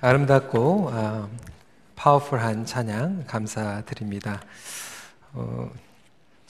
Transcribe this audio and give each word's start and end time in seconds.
아름답고 0.00 0.90
아, 0.92 1.28
파워풀한 1.96 2.66
찬양 2.66 3.24
감사드립니다. 3.26 4.42
어, 5.32 5.70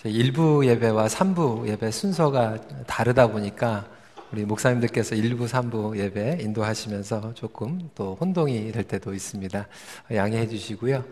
1부 0.04 0.66
예배와 0.66 1.06
3부 1.06 1.68
예배 1.68 1.90
순서가 1.90 2.58
다르다 2.86 3.28
보니까 3.28 3.86
우리 4.32 4.44
목사님들께서 4.44 5.14
1부, 5.14 5.46
3부 5.46 5.96
예배 5.96 6.38
인도하시면서 6.40 7.34
조금 7.34 7.90
또 7.94 8.16
혼동이 8.20 8.72
될 8.72 8.82
때도 8.82 9.14
있습니다. 9.14 9.66
양해해 10.12 10.48
주시고요. 10.48 11.04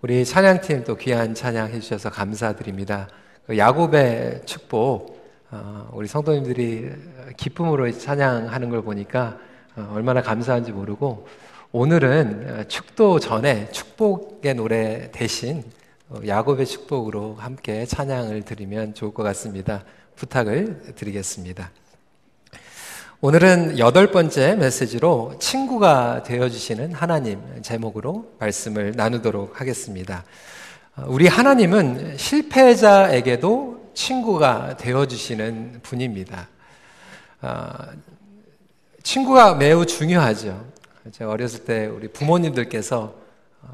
우리 0.00 0.24
찬양팀 0.24 0.84
또 0.84 0.96
귀한 0.96 1.34
찬양 1.34 1.68
해주셔서 1.68 2.10
감사드립니다. 2.10 3.08
그 3.46 3.58
야곱의 3.58 4.42
축복, 4.46 5.20
어, 5.50 5.90
우리 5.92 6.08
성도님들이 6.08 6.90
기쁨으로 7.36 7.90
찬양하는 7.92 8.70
걸 8.70 8.82
보니까 8.82 9.36
어, 9.76 9.92
얼마나 9.94 10.22
감사한지 10.22 10.72
모르고 10.72 11.26
오늘은 11.72 12.64
축도 12.66 13.20
전에 13.20 13.70
축복의 13.70 14.54
노래 14.54 15.08
대신 15.12 15.62
야곱의 16.26 16.66
축복으로 16.66 17.36
함께 17.36 17.86
찬양을 17.86 18.42
드리면 18.42 18.94
좋을 18.94 19.14
것 19.14 19.22
같습니다. 19.22 19.84
부탁을 20.16 20.94
드리겠습니다. 20.96 21.70
오늘은 23.20 23.78
여덟 23.78 24.10
번째 24.10 24.56
메시지로 24.56 25.36
친구가 25.38 26.24
되어주시는 26.24 26.92
하나님 26.92 27.40
제목으로 27.62 28.32
말씀을 28.40 28.94
나누도록 28.96 29.60
하겠습니다. 29.60 30.24
우리 31.06 31.28
하나님은 31.28 32.16
실패자에게도 32.18 33.92
친구가 33.94 34.76
되어주시는 34.76 35.80
분입니다. 35.84 36.48
아, 37.42 37.92
친구가 39.04 39.54
매우 39.54 39.86
중요하죠. 39.86 40.79
제가 41.12 41.30
어렸을 41.30 41.64
때 41.64 41.86
우리 41.86 42.08
부모님들께서 42.08 43.14
어, 43.62 43.68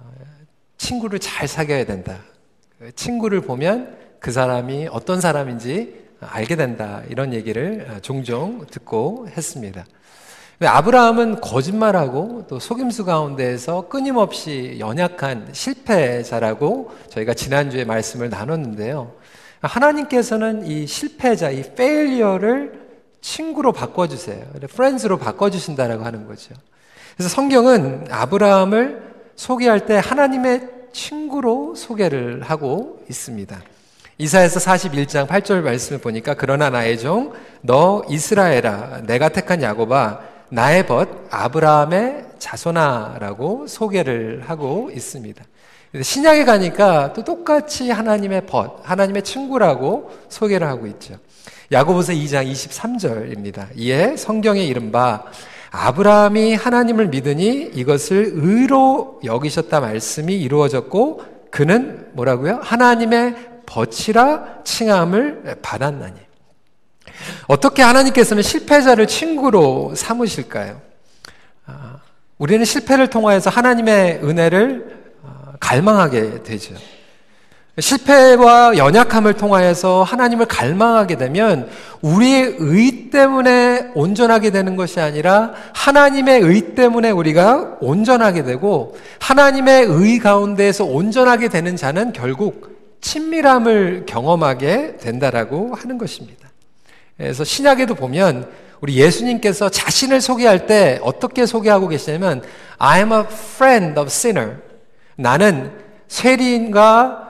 친구를 0.79 1.19
잘 1.19 1.47
사귀어야 1.47 1.85
된다. 1.85 2.19
그 2.79 2.95
친구를 2.95 3.41
보면 3.41 3.97
그 4.21 4.33
사람이 4.33 4.89
어떤 4.91 5.21
사람인지 5.21 6.07
알게 6.21 6.57
된다. 6.57 7.03
이런 7.09 7.35
얘기를 7.35 7.87
어, 7.91 8.01
종종 8.01 8.67
듣고 8.71 9.29
했습니다. 9.29 9.85
아브라함은 10.61 11.43
거짓말하고 11.43 12.47
또 12.49 12.59
속임수 12.59 13.05
가운데에서 13.05 13.89
끊임없이 13.89 14.77
연약한 14.79 15.51
실패자라고 15.53 16.93
저희가 17.11 17.35
지난주에 17.35 17.85
말씀을 17.85 18.31
나눴는데요. 18.31 19.13
하나님께서는 19.61 20.67
이 20.67 20.87
실패자, 20.87 21.51
이 21.51 21.75
페일리어를 21.75 22.87
친구로 23.21 23.73
바꿔주세요. 23.73 24.47
프렌즈로 24.71 25.19
바꿔주신다라고 25.19 26.05
하는 26.05 26.27
거죠. 26.27 26.55
그래서 27.17 27.29
성경은 27.35 28.07
아브라함을 28.11 29.03
소개할 29.37 29.87
때 29.87 30.01
하나님의 30.03 30.69
친구로 30.93 31.75
소개를 31.75 32.43
하고 32.43 33.03
있습니다. 33.09 33.61
이사에서 34.19 34.61
41장 34.61 35.27
8절 35.27 35.61
말씀을 35.63 36.01
보니까 36.01 36.35
그러나 36.35 36.71
나의 36.71 36.99
종 36.99 37.33
너 37.67 38.05
이스라엘아 38.09 39.03
내가 39.07 39.29
택한 39.29 39.61
야곱아 39.61 40.21
나의 40.51 40.87
벗 40.87 41.09
아브라함의 41.31 42.27
자손아라고 42.39 43.67
소개를 43.67 44.43
하고 44.47 44.91
있습니다. 44.95 45.45
신약에 46.01 46.45
가니까 46.45 47.13
또 47.13 47.25
똑같이 47.25 47.91
하나님의 47.91 48.47
벗, 48.47 48.81
하나님의 48.85 49.23
친구라고 49.23 50.13
소개를 50.29 50.69
하고 50.69 50.87
있죠. 50.87 51.17
야고보서 51.73 52.13
2장 52.13 52.51
23절입니다. 52.53 53.69
이에 53.75 54.17
성경의 54.17 54.69
이른바 54.69 55.25
아브라함이 55.77 56.55
하나님을 56.55 57.09
믿으니 57.09 57.71
이것을 57.75 58.33
의로 58.35 59.21
여기셨다 59.25 59.81
말씀이 59.81 60.35
이루어졌고 60.35 61.23
그는 61.51 62.09
뭐라고요? 62.13 62.61
하나님의 62.63 63.37
벗이라 63.67 64.63
칭함을 64.65 65.59
받았나니. 65.61 66.15
어떻게 67.47 67.83
하나님께서는 67.83 68.43
실패자를 68.43 69.07
친구로 69.07 69.95
삼으실까요? 69.95 70.81
아, 71.67 71.99
우리는 72.39 72.65
실패를 72.65 73.11
통하여서 73.11 73.51
하나님의 73.51 74.21
은혜를 74.23 74.97
아, 75.25 75.53
갈망하게 75.61 76.43
되죠. 76.43 76.75
실패와 77.79 78.79
연약함을 78.79 79.35
통하여서 79.35 80.03
하나님을 80.03 80.47
갈망하게 80.47 81.17
되면 81.17 81.69
우리의 82.01 82.57
의 82.59 83.11
때문에 83.11 83.91
온전하게 83.95 84.51
되는 84.51 84.77
것이 84.77 84.99
아니라 84.99 85.53
하나님의 85.75 86.41
의 86.41 86.75
때문에 86.75 87.11
우리가 87.11 87.77
온전하게 87.81 88.45
되고 88.45 88.97
하나님의 89.21 89.87
의 89.89 90.19
가운데에서 90.19 90.85
온전하게 90.85 91.49
되는 91.49 91.77
자는 91.77 92.15
결국 92.15 92.99
친밀함을 93.03 94.05
경험하게 94.07 94.97
된다라고 94.97 95.75
하는 95.75 95.99
것입니다. 95.99 96.49
그래서 97.19 97.45
신약에도 97.45 97.95
보면 97.95 98.49
우리 98.81 98.97
예수님께서 98.97 99.69
자신을 99.69 100.23
소개할 100.23 100.67
때 100.67 100.99
어떻게 101.03 101.45
소개하고 101.45 101.89
계시냐면 101.89 102.43
I 102.79 103.01
am 103.01 103.13
a 103.13 103.21
friend 103.21 104.01
of 104.01 104.07
sinner. 104.07 104.57
나는 105.17 105.73
세리인과 106.09 107.26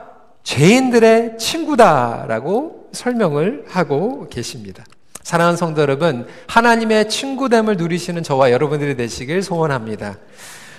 죄인들의 0.47 1.37
친구다라고 1.37 2.87
설명을 2.93 3.65
하고 3.67 4.29
계십니다. 4.29 4.85
사랑하는 5.21 5.57
성도 5.57 5.81
여러분, 5.81 6.25
하나님의 6.47 7.09
친구됨을 7.09 7.75
누리시는 7.75 8.23
저와 8.23 8.51
여러분들이 8.51 8.95
되시길 8.95 9.43
소원합니다. 9.43 10.15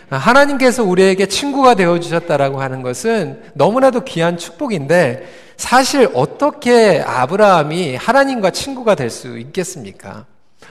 하나님께서 0.08 0.84
우리에게 0.84 1.26
친구가 1.26 1.74
되어 1.74 2.00
주셨다라고 2.00 2.62
하는 2.62 2.80
것은 2.80 3.42
너무나도 3.52 4.04
귀한 4.04 4.38
축복인데 4.38 5.28
사실 5.58 6.08
어떻게 6.14 7.02
아브라함이 7.06 7.96
하나님과 7.96 8.52
친구가 8.52 8.94
될 8.94 9.10
수 9.10 9.38
있겠습니까? 9.38 10.24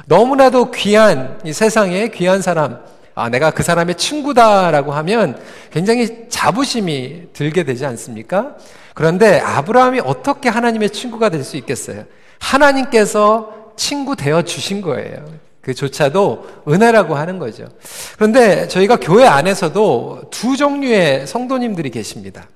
너무나도 0.07 0.71
귀한 0.71 1.39
이 1.45 1.53
세상에 1.53 2.07
귀한 2.07 2.41
사람 2.41 2.79
아, 3.13 3.29
내가 3.29 3.51
그 3.51 3.61
사람의 3.61 3.95
친구다라고 3.95 4.91
하면 4.93 5.39
굉장히 5.71 6.25
자부심이 6.29 7.29
들게 7.33 7.63
되지 7.63 7.85
않습니까? 7.85 8.55
그런데 8.97 9.39
아브라함이 9.39 10.01
어떻게 10.03 10.49
하나님의 10.49 10.89
친구가 10.89 11.29
될 11.29 11.43
수 11.43 11.55
있겠어요? 11.57 12.05
하나님께서 12.39 13.73
친구 13.75 14.15
되어 14.15 14.41
주신 14.41 14.81
거예요. 14.81 15.23
그조차도 15.61 16.63
은혜라고 16.67 17.13
하는 17.13 17.37
거죠. 17.37 17.67
그런데 18.15 18.67
저희가 18.67 18.95
교회 18.99 19.27
안에서도 19.27 20.23
두 20.31 20.57
종류의 20.57 21.27
성도님들이 21.27 21.91
계십니다. 21.91 22.47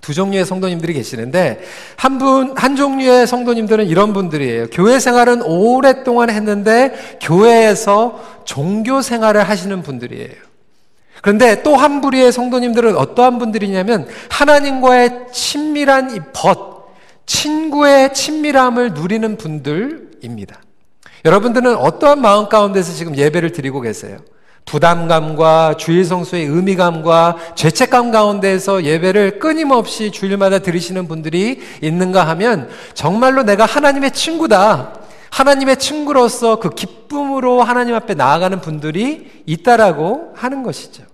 두 0.00 0.12
종류의 0.12 0.44
성도님들이 0.44 0.92
계시는데 0.92 1.60
한 1.94 2.18
분, 2.18 2.52
한 2.56 2.74
종류의 2.74 3.28
성도님들은 3.28 3.86
이런 3.86 4.12
분들이에요. 4.12 4.70
교회 4.72 4.98
생활은 4.98 5.42
오랫동안 5.42 6.30
했는데 6.30 7.18
교회에서 7.20 8.20
종교 8.44 9.02
생활을 9.02 9.48
하시는 9.48 9.82
분들이에요. 9.82 10.49
그런데 11.22 11.62
또 11.62 11.76
한 11.76 12.00
부류의 12.00 12.32
성도님들은 12.32 12.96
어떠한 12.96 13.38
분들이냐면 13.38 14.06
하나님과의 14.30 15.26
친밀한 15.32 16.14
이 16.14 16.20
벗, 16.32 16.88
친구의 17.26 18.12
친밀함을 18.12 18.94
누리는 18.94 19.36
분들입니다. 19.36 20.60
여러분들은 21.24 21.76
어떠한 21.76 22.20
마음 22.20 22.48
가운데서 22.48 22.92
지금 22.92 23.16
예배를 23.16 23.52
드리고 23.52 23.80
계세요? 23.80 24.18
부담감과 24.66 25.74
주일 25.78 26.04
성수의 26.04 26.44
의미감과 26.44 27.36
죄책감 27.54 28.10
가운데서 28.10 28.84
예배를 28.84 29.38
끊임없이 29.38 30.10
주일마다 30.10 30.60
들으시는 30.60 31.08
분들이 31.08 31.60
있는가 31.82 32.26
하면 32.28 32.68
정말로 32.94 33.42
내가 33.42 33.64
하나님의 33.64 34.12
친구다. 34.12 34.94
하나님의 35.30 35.78
친구로서 35.78 36.56
그 36.56 36.70
기쁨으로 36.70 37.62
하나님 37.62 37.94
앞에 37.94 38.14
나아가는 38.14 38.60
분들이 38.60 39.42
있다라고 39.46 40.32
하는 40.36 40.62
것이죠. 40.62 41.04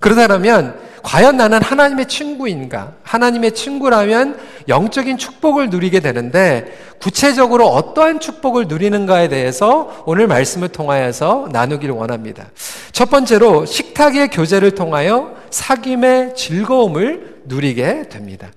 그러다면 0.00 0.78
과연 1.02 1.36
나는 1.36 1.62
하나님의 1.62 2.06
친구인가? 2.06 2.94
하나님의 3.04 3.52
친구라면 3.52 4.38
영적인 4.68 5.18
축복을 5.18 5.70
누리게 5.70 6.00
되는데 6.00 6.76
구체적으로 7.00 7.68
어떠한 7.68 8.18
축복을 8.18 8.66
누리는가에 8.66 9.28
대해서 9.28 10.02
오늘 10.04 10.26
말씀을 10.26 10.68
통하여서 10.68 11.50
나누기를 11.52 11.94
원합니다. 11.94 12.46
첫 12.90 13.08
번째로 13.08 13.66
식탁의 13.66 14.30
교제를 14.30 14.72
통하여 14.72 15.36
사귐의 15.50 16.34
즐거움을 16.34 17.42
누리게 17.44 18.08
됩니다. 18.08 18.48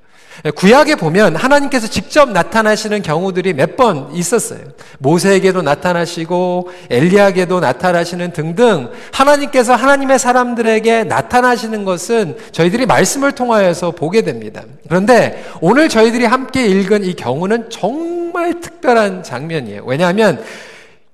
구약에 0.56 0.96
보면 0.96 1.36
하나님께서 1.36 1.88
직접 1.88 2.32
나타나시는 2.32 3.02
경우들이 3.02 3.54
몇 3.54 3.70
번 3.80 4.10
있었어요. 4.14 4.60
모세에게도 4.98 5.62
나타나시고 5.62 6.70
엘리야에게도 6.90 7.62
나타나시는 7.62 8.34
등등 8.34 8.90
하나님께서 9.14 9.74
하나님의 9.76 10.20
사람들에게 10.20 11.06
나타나시는 11.06 11.86
것은 11.86 12.36
저희들이 12.52 12.86
말씀을 12.86 13.32
통하여서 13.32 13.92
보게 13.92 14.22
됩니다. 14.24 14.64
그런데 14.88 15.46
오늘 15.62 15.88
저희들이 15.88 16.26
함께 16.26 16.66
읽은 16.66 17.06
이 17.06 17.14
경우는 17.14 17.70
정말 17.70 18.60
특별한 18.60 19.24
장면이에요. 19.24 19.84
왜냐하면 19.86 20.44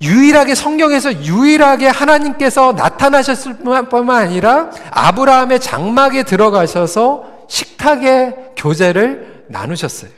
유일하게 0.01 0.55
성경에서 0.55 1.23
유일하게 1.23 1.87
하나님께서 1.87 2.73
나타나셨을 2.73 3.57
뿐만 3.89 4.23
아니라 4.23 4.71
아브라함의 4.91 5.59
장막에 5.59 6.23
들어가셔서 6.23 7.34
식탁의 7.47 8.53
교제를 8.57 9.45
나누셨어요. 9.47 10.11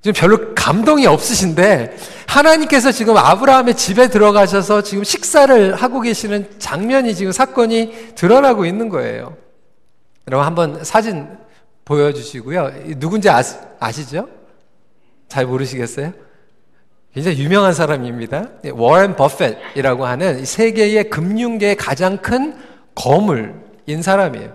지금 0.00 0.12
별로 0.14 0.54
감동이 0.54 1.06
없으신데 1.06 1.96
하나님께서 2.26 2.92
지금 2.92 3.16
아브라함의 3.16 3.74
집에 3.76 4.08
들어가셔서 4.08 4.82
지금 4.82 5.02
식사를 5.02 5.74
하고 5.74 6.00
계시는 6.00 6.58
장면이 6.58 7.14
지금 7.14 7.32
사건이 7.32 8.14
드러나고 8.14 8.64
있는 8.64 8.88
거예요. 8.88 9.36
여러분 10.28 10.46
한번 10.46 10.84
사진 10.84 11.26
보여주시고요. 11.84 12.98
누군지 12.98 13.28
아, 13.30 13.42
아시죠? 13.80 14.28
잘 15.26 15.46
모르시겠어요? 15.46 16.12
굉장히 17.14 17.38
유명한 17.38 17.72
사람입니다. 17.72 18.48
워렌 18.72 19.16
버핏이라고 19.16 20.06
하는 20.06 20.44
세계의 20.44 21.10
금융계의 21.10 21.76
가장 21.76 22.18
큰 22.18 22.56
거물 22.94 23.54
인 23.88 24.02
사람이에요. 24.02 24.52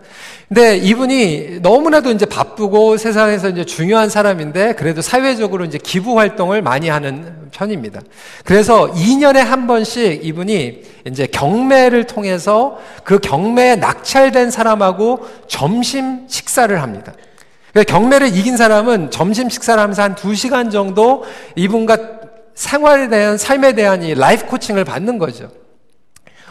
근데 0.47 0.77
이분이 0.77 1.61
너무나도 1.61 2.11
이제 2.11 2.27
바쁘고 2.27 2.97
세상에서 2.97 3.49
이제 3.49 3.65
중요한 3.65 4.07
사람인데 4.07 4.73
그래도 4.75 5.01
사회적으로 5.01 5.65
이제 5.65 5.79
기부 5.79 6.19
활동을 6.19 6.61
많이 6.61 6.87
하는 6.87 7.49
편입니다. 7.51 8.01
그래서 8.45 8.91
2년에 8.91 9.37
한 9.37 9.65
번씩 9.65 10.23
이분이 10.23 10.83
이제 11.07 11.25
경매를 11.25 12.05
통해서 12.05 12.77
그 13.03 13.17
경매에 13.17 13.77
낙찰된 13.77 14.51
사람하고 14.51 15.27
점심 15.47 16.27
식사를 16.27 16.79
합니다. 16.79 17.13
경매를 17.87 18.37
이긴 18.37 18.55
사람은 18.55 19.09
점심 19.09 19.49
식사를 19.49 19.81
하면서 19.81 20.03
한 20.03 20.13
2시간 20.13 20.71
정도 20.71 21.23
이분과 21.55 21.97
생활에 22.53 23.09
대한 23.09 23.39
삶에 23.39 23.73
대한 23.73 24.03
이 24.03 24.13
라이프 24.13 24.45
코칭을 24.45 24.85
받는 24.85 25.17
거죠. 25.17 25.62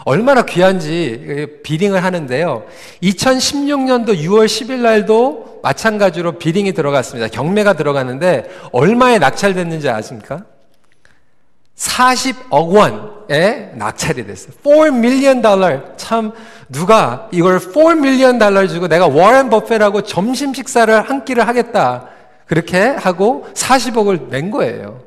얼마나 0.05 0.43
귀한지 0.43 1.47
비링을 1.63 2.03
하는데요. 2.03 2.65
2016년도 3.01 4.17
6월 4.17 4.45
10일 4.45 4.79
날도 4.79 5.59
마찬가지로 5.63 6.33
비링이 6.33 6.73
들어갔습니다. 6.73 7.27
경매가 7.29 7.73
들어갔는데 7.73 8.49
얼마에 8.71 9.19
낙찰됐는지 9.19 9.89
아십니까? 9.89 10.43
40억 11.77 12.49
원에 12.51 13.71
낙찰이 13.75 14.25
됐어요. 14.27 14.53
4 14.63 14.69
million 14.87 15.41
달러. 15.41 15.95
참 15.97 16.31
누가 16.69 17.29
이걸 17.31 17.59
4 17.59 17.69
million 17.91 18.37
달러 18.37 18.67
주고 18.67 18.87
내가 18.87 19.07
워렌 19.07 19.49
버페라고 19.49 20.03
점심 20.03 20.53
식사를 20.53 21.09
한 21.09 21.25
끼를 21.25 21.47
하겠다. 21.47 22.09
그렇게 22.45 22.79
하고 22.79 23.47
40억을 23.53 24.29
낸 24.29 24.51
거예요. 24.51 25.01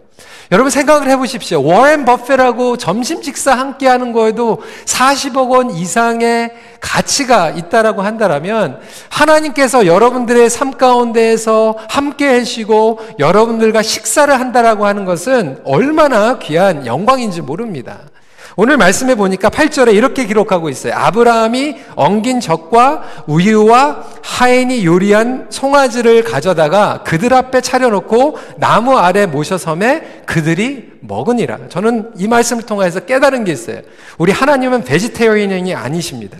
여러분 0.53 0.71
생각을 0.71 1.09
해보십시오. 1.11 1.63
워렌 1.63 2.05
버페라고 2.05 2.77
점심 2.77 3.21
식사 3.21 3.55
함께 3.55 3.89
하는 3.89 4.13
거에도 4.13 4.63
40억 4.85 5.51
원 5.51 5.71
이상의 5.71 6.53
가치가 6.81 7.51
있다라고 7.51 8.03
한다면 8.03 8.79
하나님께서 9.09 9.87
여러분들의 9.87 10.49
삶 10.49 10.73
가운데에서 10.73 11.77
함께 11.89 12.39
하시고 12.39 13.01
여러분들과 13.19 13.83
식사를 13.83 14.33
한다라고 14.39 14.87
하는 14.87 15.05
것은 15.05 15.61
얼마나 15.65 16.39
귀한 16.39 16.87
영광인지 16.87 17.41
모릅니다. 17.41 17.99
오늘 18.59 18.79
말씀해 18.79 19.17
보니까 19.17 19.51
8절에 19.51 19.95
이렇게 19.95 20.25
기록하고 20.25 20.71
있어요. 20.71 20.95
아브라함이 20.95 21.77
엉긴 21.95 22.41
젖과 22.41 23.25
우유와 23.27 24.05
하인이 24.23 24.87
요리한 24.87 25.49
송아지를 25.51 26.25
가져다가 26.25 27.03
그들 27.05 27.35
앞에 27.35 27.61
차려놓고 27.61 28.39
나무 28.57 28.97
아래 28.97 29.27
모셔섬에 29.27 30.23
그들이 30.25 30.93
먹으니라. 31.01 31.69
저는 31.69 32.13
이 32.17 32.27
말씀을 32.29 32.63
통해서 32.63 33.01
깨달은 33.01 33.45
게 33.45 33.53
있어요. 33.53 33.83
우리 34.17 34.33
하나님은 34.33 34.85
베지테리언이 34.85 35.75
아니십니다. 35.75 36.39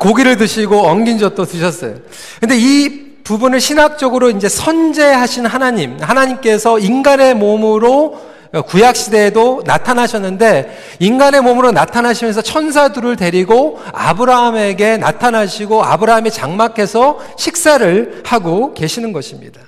고기를 0.00 0.38
드시고 0.38 0.76
엉긴 0.76 1.18
젖도 1.18 1.44
드셨어요. 1.44 1.94
근데 2.40 2.56
이 2.58 3.12
부분을 3.22 3.60
신학적으로 3.60 4.30
이제 4.30 4.48
선제하신 4.48 5.46
하나님, 5.46 5.98
하나님께서 6.00 6.80
인간의 6.80 7.34
몸으로 7.34 8.31
구약 8.60 8.96
시대에도 8.96 9.62
나타나셨는데 9.64 10.96
인간의 10.98 11.40
몸으로 11.40 11.72
나타나시면서 11.72 12.42
천사들을 12.42 13.16
데리고 13.16 13.80
아브라함에게 13.92 14.98
나타나시고 14.98 15.82
아브라함이 15.82 16.30
장막해서 16.30 17.18
식사를 17.38 18.22
하고 18.26 18.74
계시는 18.74 19.12
것입니다. 19.12 19.60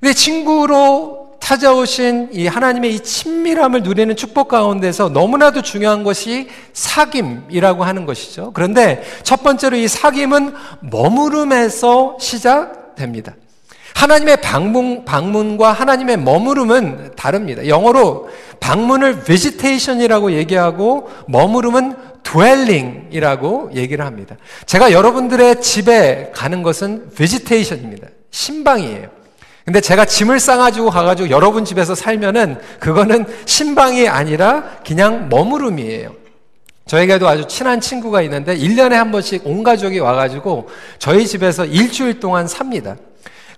근데 0.00 0.12
친구로 0.12 1.22
찾아오신 1.40 2.28
이 2.32 2.46
하나님의 2.46 2.94
이 2.94 3.00
친밀함을 3.00 3.82
누리는 3.82 4.14
축복 4.14 4.48
가운데서 4.48 5.08
너무나도 5.08 5.62
중요한 5.62 6.04
것이 6.04 6.48
사귐이라고 6.72 7.80
하는 7.80 8.06
것이죠. 8.06 8.52
그런데 8.54 9.02
첫 9.24 9.42
번째로 9.42 9.76
이 9.76 9.86
사귐은 9.86 10.54
머무름에서 10.80 12.16
시작됩니다. 12.20 13.34
하나님의 13.94 14.38
방문, 14.40 15.04
방문과 15.04 15.72
하나님의 15.72 16.18
머무름은 16.18 17.12
다릅니다. 17.16 17.66
영어로 17.66 18.30
방문을 18.60 19.24
visitation이라고 19.24 20.32
얘기하고 20.32 21.10
머무름은 21.28 21.96
dwelling이라고 22.22 23.70
얘기를 23.74 24.04
합니다. 24.04 24.36
제가 24.66 24.92
여러분들의 24.92 25.60
집에 25.60 26.30
가는 26.34 26.62
것은 26.62 27.10
visitation입니다. 27.14 28.08
신방이에요. 28.30 29.08
근데 29.64 29.80
제가 29.80 30.04
짐을 30.04 30.40
싸가지고 30.40 30.90
가가지고 30.90 31.30
여러분 31.30 31.64
집에서 31.64 31.94
살면은 31.94 32.58
그거는 32.80 33.26
신방이 33.46 34.08
아니라 34.08 34.64
그냥 34.84 35.28
머무름이에요. 35.28 36.22
저에게도 36.86 37.28
아주 37.28 37.46
친한 37.46 37.80
친구가 37.80 38.22
있는데 38.22 38.56
1년에 38.56 38.90
한 38.92 39.12
번씩 39.12 39.46
온 39.46 39.62
가족이 39.62 40.00
와가지고 40.00 40.68
저희 40.98 41.26
집에서 41.26 41.64
일주일 41.64 42.18
동안 42.18 42.48
삽니다. 42.48 42.96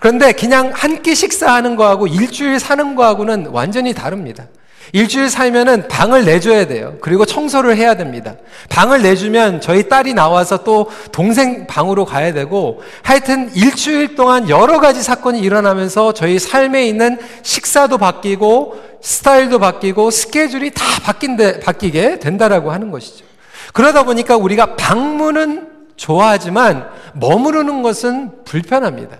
그런데 0.05 0.33
그냥 0.33 0.71
한 0.75 1.03
끼 1.03 1.15
식사하는 1.15 1.77
거하고 1.77 2.07
일주일 2.07 2.61
사는 2.61 2.95
거하고는 2.95 3.47
완전히 3.53 3.95
다릅니다. 3.95 4.45
일주일 4.93 5.31
살면은 5.31 5.89
방을 5.89 6.27
내줘야 6.27 6.67
돼요. 6.67 6.99
그리고 7.01 7.25
청소를 7.25 7.79
해야 7.79 7.97
됩니다. 7.97 8.35
방을 8.69 9.01
내주면 9.01 9.63
저희 9.63 9.89
딸이 9.89 10.13
나와서 10.13 10.63
또 10.63 10.91
동생 11.11 11.67
방으로 11.67 12.05
가야 12.05 12.35
되고 12.35 12.83
하여튼 13.03 13.51
일주일 13.55 14.15
동안 14.15 14.51
여러 14.51 14.79
가지 14.79 15.03
사건이 15.03 15.41
일어나면서 15.41 16.13
저희 16.13 16.39
삶에 16.39 16.87
있는 16.87 17.19
식사도 17.43 17.97
바뀌고 17.97 18.77
스타일도 19.01 19.59
바뀌고 19.59 20.11
스케줄이 20.11 20.71
다 20.71 20.85
바뀐데, 21.03 21.61
바뀌게 21.61 22.19
된다라고 22.19 22.73
하는 22.73 22.91
것이죠. 22.91 23.25
그러다 23.73 24.03
보니까 24.03 24.37
우리가 24.37 24.77
방문은 24.77 25.74
좋아하지만 25.97 26.89
머무르는 27.15 27.83
것은 27.83 28.45
불편합니다. 28.45 29.19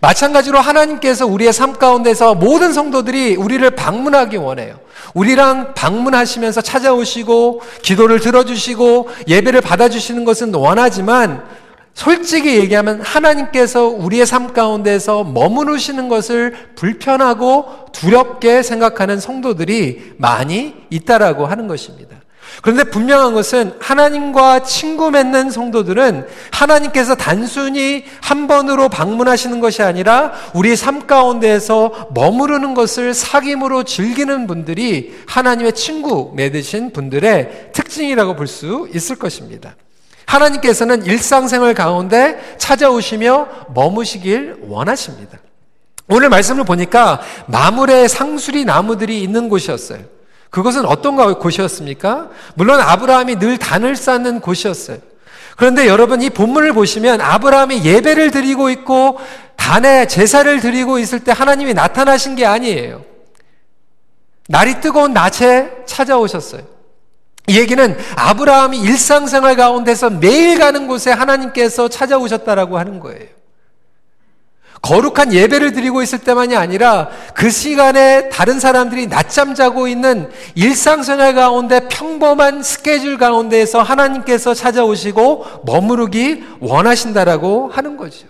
마찬가지로 0.00 0.58
하나님께서 0.58 1.26
우리의 1.26 1.52
삶 1.52 1.74
가운데서 1.74 2.34
모든 2.34 2.72
성도들이 2.72 3.36
우리를 3.36 3.68
방문하기 3.70 4.36
원해요. 4.36 4.78
우리랑 5.14 5.74
방문하시면서 5.74 6.60
찾아오시고 6.60 7.62
기도를 7.82 8.20
들어주시고 8.20 9.08
예배를 9.28 9.60
받아주시는 9.60 10.24
것은 10.24 10.54
원하지만 10.54 11.44
솔직히 11.94 12.56
얘기하면 12.56 13.00
하나님께서 13.00 13.86
우리의 13.86 14.26
삶 14.26 14.52
가운데서 14.52 15.24
머무르시는 15.24 16.10
것을 16.10 16.54
불편하고 16.74 17.86
두렵게 17.92 18.62
생각하는 18.62 19.18
성도들이 19.18 20.16
많이 20.18 20.74
있다라고 20.90 21.46
하는 21.46 21.68
것입니다. 21.68 22.15
그런데 22.62 22.84
분명한 22.84 23.34
것은 23.34 23.74
하나님과 23.80 24.62
친구 24.62 25.10
맺는 25.10 25.50
성도들은 25.50 26.26
하나님께서 26.50 27.14
단순히 27.14 28.04
한 28.20 28.48
번으로 28.48 28.88
방문하시는 28.88 29.60
것이 29.60 29.82
아니라 29.82 30.32
우리 30.54 30.74
삶 30.74 31.06
가운데에서 31.06 32.08
머무르는 32.14 32.74
것을 32.74 33.12
사귐으로 33.12 33.86
즐기는 33.86 34.46
분들이 34.46 35.14
하나님의 35.26 35.74
친구 35.74 36.32
맺으신 36.34 36.92
분들의 36.92 37.70
특징이라고 37.72 38.34
볼 38.34 38.46
수 38.46 38.88
있을 38.94 39.16
것입니다. 39.16 39.74
하나님께서는 40.26 41.04
일상생활 41.04 41.74
가운데 41.74 42.56
찾아오시며 42.58 43.48
머무시길 43.74 44.56
원하십니다. 44.68 45.38
오늘 46.08 46.28
말씀을 46.28 46.64
보니까 46.64 47.20
마물의 47.46 48.08
상수리 48.08 48.64
나무들이 48.64 49.22
있는 49.22 49.48
곳이었어요. 49.48 50.15
그것은 50.50 50.86
어떤 50.86 51.16
곳이었습니까? 51.34 52.30
물론 52.54 52.80
아브라함이 52.80 53.36
늘 53.36 53.58
단을 53.58 53.96
쌓는 53.96 54.40
곳이었어요. 54.40 54.98
그런데 55.56 55.86
여러분 55.86 56.22
이 56.22 56.30
본문을 56.30 56.72
보시면 56.72 57.20
아브라함이 57.20 57.84
예배를 57.84 58.30
드리고 58.30 58.70
있고 58.70 59.18
단에 59.56 60.06
제사를 60.06 60.60
드리고 60.60 60.98
있을 60.98 61.20
때 61.20 61.32
하나님이 61.32 61.74
나타나신 61.74 62.36
게 62.36 62.46
아니에요. 62.46 63.04
날이 64.48 64.80
뜨거운 64.80 65.12
낮에 65.12 65.84
찾아오셨어요. 65.86 66.62
이 67.48 67.58
얘기는 67.58 67.96
아브라함이 68.16 68.78
일상생활 68.78 69.56
가운데서 69.56 70.10
매일 70.10 70.58
가는 70.58 70.86
곳에 70.86 71.10
하나님께서 71.10 71.88
찾아오셨다라고 71.88 72.78
하는 72.78 73.00
거예요. 73.00 73.35
거룩한 74.86 75.32
예배를 75.32 75.72
드리고 75.72 76.00
있을 76.02 76.20
때만이 76.20 76.54
아니라 76.56 77.08
그 77.34 77.50
시간에 77.50 78.28
다른 78.28 78.60
사람들이 78.60 79.08
낮잠 79.08 79.54
자고 79.56 79.88
있는 79.88 80.30
일상생활 80.54 81.34
가운데 81.34 81.88
평범한 81.88 82.62
스케줄 82.62 83.18
가운데에서 83.18 83.82
하나님께서 83.82 84.54
찾아오시고 84.54 85.62
머무르기 85.64 86.44
원하신다라고 86.60 87.68
하는 87.68 87.96
거죠. 87.96 88.28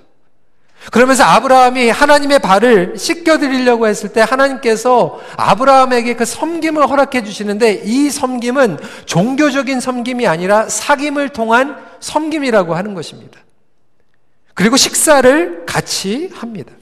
그러면서 0.93 1.25
아브라함이 1.25 1.91
하나님의 1.91 2.39
발을 2.39 2.95
씻겨드리려고 2.97 3.87
했을 3.87 4.13
때 4.13 4.23
하나님께서 4.23 5.21
아브라함에게 5.37 6.15
그 6.15 6.25
섬김을 6.25 6.89
허락해 6.89 7.23
주시는데 7.23 7.83
이 7.85 8.09
섬김은 8.09 8.79
종교적인 9.05 9.81
섬김이 9.81 10.27
아니라 10.27 10.69
사귐을 10.69 11.33
통한 11.33 11.77
섬김이라고 12.01 12.75
하는 12.75 12.95
것입니다. 12.95 13.46
그리고 14.57 14.77
식사를 14.77 15.67
같이 15.67 16.29
합니다. 16.35 16.73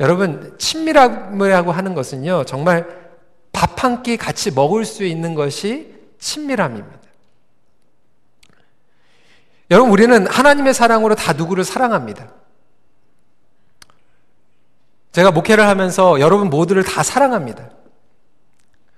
여러분, 0.00 0.54
친밀함이라고 0.58 1.72
하는 1.72 1.94
것은요, 1.94 2.44
정말 2.44 2.86
밥 3.52 3.82
한 3.82 4.02
끼 4.02 4.16
같이 4.18 4.50
먹을 4.50 4.84
수 4.84 5.04
있는 5.04 5.34
것이 5.34 5.94
친밀함입니다. 6.18 6.98
여러분, 9.70 9.90
우리는 9.92 10.26
하나님의 10.26 10.74
사랑으로 10.74 11.14
다 11.14 11.32
누구를 11.32 11.64
사랑합니다. 11.64 12.32
제가 15.12 15.30
목회를 15.30 15.66
하면서 15.66 16.20
여러분 16.20 16.50
모두를 16.50 16.84
다 16.84 17.02
사랑합니다. 17.02 17.70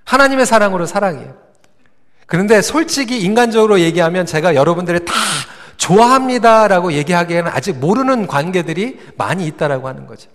하나님의 0.05 0.45
사랑으로 0.45 0.85
사랑해요. 0.85 1.37
그런데 2.27 2.61
솔직히 2.61 3.21
인간적으로 3.21 3.79
얘기하면 3.79 4.25
제가 4.25 4.55
여러분들을 4.55 5.05
다 5.05 5.13
좋아합니다라고 5.83 6.93
얘기하기에는 6.93 7.51
아직 7.53 7.77
모르는 7.77 8.27
관계들이 8.27 8.99
많이 9.17 9.45
있다라고 9.47 9.87
하는 9.87 10.07
거죠. 10.07 10.29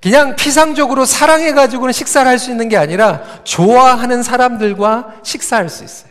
그냥 0.00 0.34
피상적으로 0.34 1.04
사랑해가지고는 1.04 1.92
식사를 1.92 2.26
할 2.26 2.38
수 2.38 2.50
있는 2.50 2.70
게 2.70 2.78
아니라 2.78 3.22
좋아하는 3.44 4.22
사람들과 4.22 5.16
식사할 5.22 5.68
수 5.68 5.84
있어요. 5.84 6.10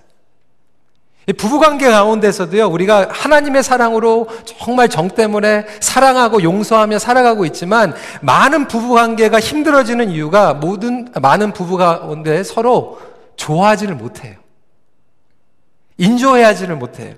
부부관계 1.38 1.89
가운데서도요, 1.89 2.67
우리가 2.67 3.09
하나님의 3.12 3.63
사랑으로 3.63 4.27
정말 4.45 4.89
정 4.89 5.09
때문에 5.09 5.65
사랑하고 5.79 6.43
용서하며 6.43 7.00
살아가고 7.00 7.45
있지만, 7.45 7.93
많은 8.21 8.67
부부관계가 8.67 9.39
힘들어지는 9.39 10.09
이유가 10.09 10.53
모든, 10.53 11.12
많은 11.19 11.53
부부 11.53 11.77
가운데 11.77 12.43
서로 12.43 13.00
좋아하지를 13.38 13.95
못해요. 13.95 14.36
인조해하지를 15.98 16.75
못해요. 16.75 17.15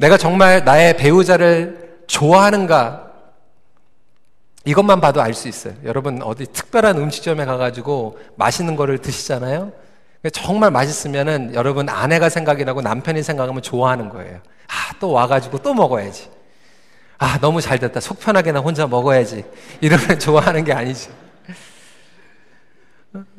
내가 0.00 0.16
정말 0.16 0.64
나의 0.64 0.96
배우자를 0.96 1.98
좋아하는가? 2.06 3.10
이것만 4.64 5.02
봐도 5.02 5.20
알 5.20 5.34
수 5.34 5.46
있어요. 5.46 5.74
여러분 5.84 6.22
어디 6.22 6.46
특별한 6.46 6.96
음식점에 6.96 7.44
가가지고 7.44 8.18
맛있는 8.36 8.76
거를 8.76 8.98
드시잖아요. 8.98 9.72
정말 10.32 10.70
맛있으면은 10.70 11.54
여러분 11.54 11.90
아내가 11.90 12.30
생각이 12.30 12.64
나고 12.64 12.80
남편이 12.80 13.22
생각하면 13.22 13.60
좋아하는 13.60 14.08
거예요. 14.08 14.38
아, 14.68 14.94
또 15.00 15.12
와가지고 15.12 15.58
또 15.58 15.74
먹어야지. 15.74 16.30
아, 17.18 17.38
너무 17.38 17.60
잘 17.60 17.78
됐다. 17.78 18.00
속 18.00 18.20
편하게 18.20 18.52
나 18.52 18.60
혼자 18.60 18.86
먹어야지. 18.86 19.44
이러면 19.82 20.16
좋아하는 20.18 20.64
게 20.64 20.72
아니죠. 20.72 21.10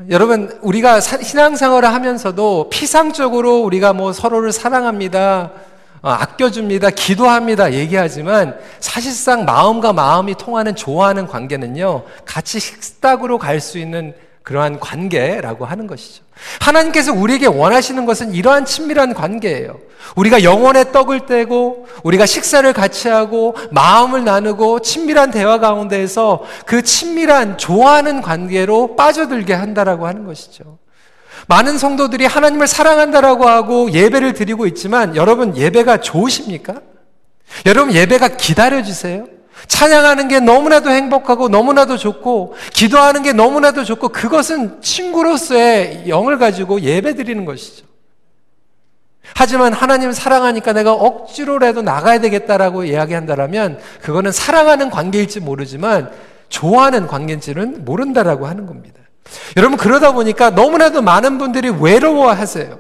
여러분, 0.10 0.60
우리가 0.62 1.00
신앙생활을 1.00 1.92
하면서도 1.92 2.70
피상적으로 2.70 3.62
우리가 3.62 3.94
뭐 3.94 4.14
서로를 4.14 4.52
사랑합니다. 4.52 5.52
어, 6.02 6.10
아껴줍니다. 6.10 6.90
기도합니다. 6.90 7.74
얘기하지만 7.74 8.58
사실상 8.80 9.46
마음과 9.46 9.94
마음이 9.94 10.36
통하는 10.36 10.76
좋아하는 10.76 11.28
관계는요, 11.28 12.04
같이 12.26 12.60
식탁으로 12.60 13.38
갈 13.38 13.62
수 13.62 13.78
있는 13.78 14.16
그러한 14.44 14.80
관계라고 14.80 15.66
하는 15.66 15.86
것이죠. 15.86 16.24
하나님께서 16.60 17.14
우리에게 17.14 17.46
원하시는 17.46 18.06
것은 18.08 18.34
이러한 18.34 18.66
친밀한 18.66 19.14
관계예요. 19.14 19.78
우리가 20.16 20.42
영혼의 20.42 20.92
떡을 20.92 21.28
떼고 21.28 21.86
우리가 22.04 22.26
식사를 22.26 22.74
같이 22.74 23.08
하고 23.08 23.56
마음을 23.70 24.24
나누고 24.24 24.80
친밀한 24.80 25.30
대화 25.30 25.60
가운데에서 25.60 26.44
그 26.66 26.82
친밀한 26.82 27.60
좋아하는 27.60 28.24
관계로 28.24 28.96
빠져들게 28.96 29.54
한다라고 29.54 30.08
하는 30.08 30.26
것이죠. 30.26 30.80
많은 31.48 31.78
성도들이 31.78 32.26
하나님을 32.26 32.68
사랑한다라고 32.68 33.48
하고 33.48 33.92
예배를 33.92 34.34
드리고 34.34 34.68
있지만 34.68 35.16
여러분 35.16 35.56
예배가 35.58 36.02
좋으십니까? 36.02 36.82
여러분 37.66 37.94
예배가 37.94 38.30
기다려주세요. 38.30 39.26
찬양하는 39.68 40.28
게 40.28 40.40
너무나도 40.40 40.90
행복하고 40.90 41.50
너무나도 41.50 41.98
좋고 41.98 42.56
기도하는 42.74 43.24
게 43.24 43.34
너무나도 43.34 43.84
좋고 43.84 44.10
그것은 44.10 44.82
친구로서의 44.82 46.06
영을 46.08 46.38
가지고 46.38 46.82
예배 46.82 47.16
드리는 47.16 47.46
것이죠. 47.46 47.86
하지만 49.36 49.72
하나님을 49.74 50.14
사랑하니까 50.14 50.74
내가 50.74 50.94
억지로라도 50.94 51.82
나가야 51.82 52.20
되겠다라고 52.20 52.86
이야기한다라면 52.86 53.80
그거는 54.02 54.32
사랑하는 54.32 54.90
관계일지 54.90 55.40
모르지만 55.40 56.12
좋아하는 56.50 57.08
관계인지는 57.08 57.86
모른다라고 57.86 58.48
하는 58.48 58.66
겁니다. 58.66 59.01
여러분 59.58 59.78
그러다 59.78 60.14
보니까 60.14 60.50
너무나도 60.50 61.02
많은 61.02 61.38
분들이 61.38 61.70
외로워하세요. 61.70 62.80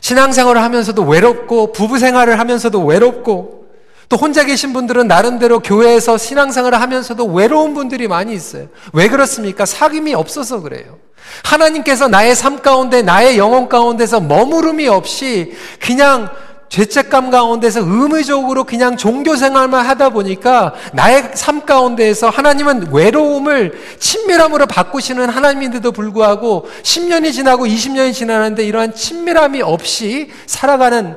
신앙생활을 0.00 0.62
하면서도 0.62 1.02
외롭고 1.02 1.72
부부 1.72 1.98
생활을 1.98 2.38
하면서도 2.38 2.84
외롭고 2.84 3.66
또 4.08 4.16
혼자 4.16 4.44
계신 4.44 4.72
분들은 4.72 5.06
나름대로 5.06 5.60
교회에서 5.60 6.16
신앙생활을 6.16 6.80
하면서도 6.80 7.26
외로운 7.26 7.74
분들이 7.74 8.08
많이 8.08 8.32
있어요. 8.32 8.68
왜 8.92 9.08
그렇습니까? 9.08 9.64
사귐이 9.64 10.14
없어서 10.14 10.60
그래요. 10.60 10.98
하나님께서 11.44 12.08
나의 12.08 12.34
삶 12.34 12.62
가운데, 12.62 13.02
나의 13.02 13.36
영혼 13.36 13.68
가운데서 13.68 14.20
머무름이 14.20 14.88
없이 14.88 15.52
그냥 15.78 16.30
죄책감 16.68 17.30
가운데서 17.30 17.80
의무적으로 17.80 18.64
그냥 18.64 18.96
종교 18.96 19.36
생활만 19.36 19.86
하다 19.86 20.10
보니까 20.10 20.74
나의 20.92 21.30
삶 21.34 21.64
가운데에서 21.64 22.28
하나님은 22.28 22.92
외로움을 22.92 23.72
친밀함으로 23.98 24.66
바꾸시는 24.66 25.28
하나님인데도 25.28 25.92
불구하고 25.92 26.68
10년이 26.82 27.32
지나고 27.32 27.66
20년이 27.66 28.12
지나는데 28.12 28.64
이러한 28.64 28.94
친밀함이 28.94 29.62
없이 29.62 30.30
살아가는 30.46 31.16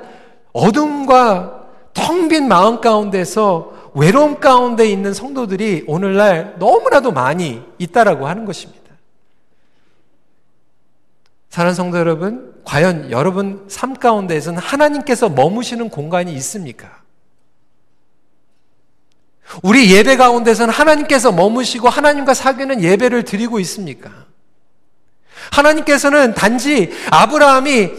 어둠과 0.53 1.59
텅 1.93 2.29
빈 2.29 2.47
마음 2.47 2.79
가운데서 2.79 3.71
외로움 3.93 4.39
가운데 4.39 4.87
있는 4.87 5.13
성도들이 5.13 5.83
오늘날 5.87 6.55
너무나도 6.59 7.11
많이 7.11 7.61
있다라고 7.77 8.27
하는 8.27 8.45
것입니다. 8.45 8.80
사랑하는 11.51 11.75
성도 11.75 11.97
여러분, 11.97 12.53
과연 12.63 13.11
여러분 13.11 13.65
삶 13.67 13.93
가운데에서는 13.93 14.57
하나님께서 14.57 15.27
머무시는 15.27 15.89
공간이 15.89 16.33
있습니까? 16.35 17.01
우리 19.61 19.91
예배 19.93 20.15
가운데서는 20.15 20.73
하나님께서 20.73 21.33
머무시고 21.33 21.89
하나님과 21.89 22.33
사귀는 22.33 22.81
예배를 22.81 23.23
드리고 23.23 23.59
있습니까? 23.59 24.09
하나님께서는 25.51 26.35
단지 26.35 26.89
아브라함이 27.09 27.91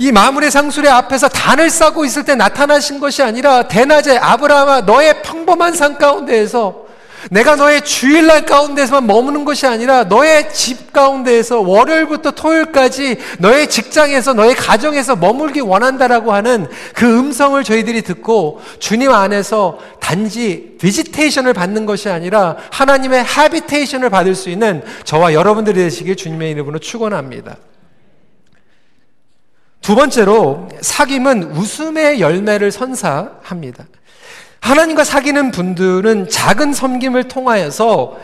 이 0.00 0.12
마물의 0.12 0.50
상술의 0.50 0.92
앞에서 0.92 1.28
단을 1.28 1.70
싸고 1.70 2.04
있을 2.04 2.26
때 2.26 2.34
나타나신 2.34 3.00
것이 3.00 3.22
아니라 3.22 3.68
대낮에 3.68 4.18
아브라함아 4.18 4.82
너의 4.82 5.22
평범한 5.22 5.72
삶 5.72 5.96
가운데에서 5.96 6.87
내가 7.30 7.56
너의 7.56 7.84
주일날 7.84 8.46
가운데서만 8.46 9.06
머무는 9.06 9.44
것이 9.44 9.66
아니라 9.66 10.04
너의 10.04 10.52
집 10.52 10.92
가운데에서 10.92 11.60
월요일부터 11.60 12.32
토요일까지 12.32 13.18
너의 13.38 13.68
직장에서 13.68 14.34
너의 14.34 14.54
가정에서 14.54 15.16
머물기 15.16 15.60
원한다라고 15.60 16.32
하는 16.32 16.66
그 16.94 17.18
음성을 17.18 17.62
저희들이 17.62 18.02
듣고 18.02 18.60
주님 18.78 19.12
안에서 19.12 19.78
단지 20.00 20.76
비지테이션을 20.80 21.52
받는 21.52 21.86
것이 21.86 22.08
아니라 22.08 22.56
하나님의 22.70 23.22
하비테이션을 23.24 24.10
받을 24.10 24.34
수 24.34 24.50
있는 24.50 24.82
저와 25.04 25.34
여러분들이 25.34 25.76
되시길 25.76 26.16
주님의 26.16 26.50
이름으로 26.52 26.78
축원합니다. 26.78 27.56
두 29.80 29.94
번째로 29.94 30.68
사귐은 30.80 31.56
웃음의 31.56 32.20
열매를 32.20 32.70
선사합니다. 32.70 33.86
하나님과 34.60 35.04
사귀는 35.04 35.50
분들은 35.50 36.28
작은 36.28 36.72
섬김을 36.72 37.28
통하여서 37.28 38.18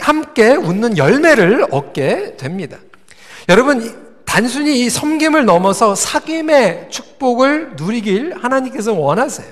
함께 0.00 0.50
웃는 0.50 0.96
열매를 0.96 1.66
얻게 1.70 2.36
됩니다. 2.36 2.78
여러분, 3.48 4.06
단순히 4.24 4.84
이 4.84 4.90
섬김을 4.90 5.44
넘어서 5.44 5.94
사귐의 5.94 6.90
축복을 6.90 7.72
누리길 7.76 8.34
하나님께서 8.42 8.92
원하세요. 8.92 9.48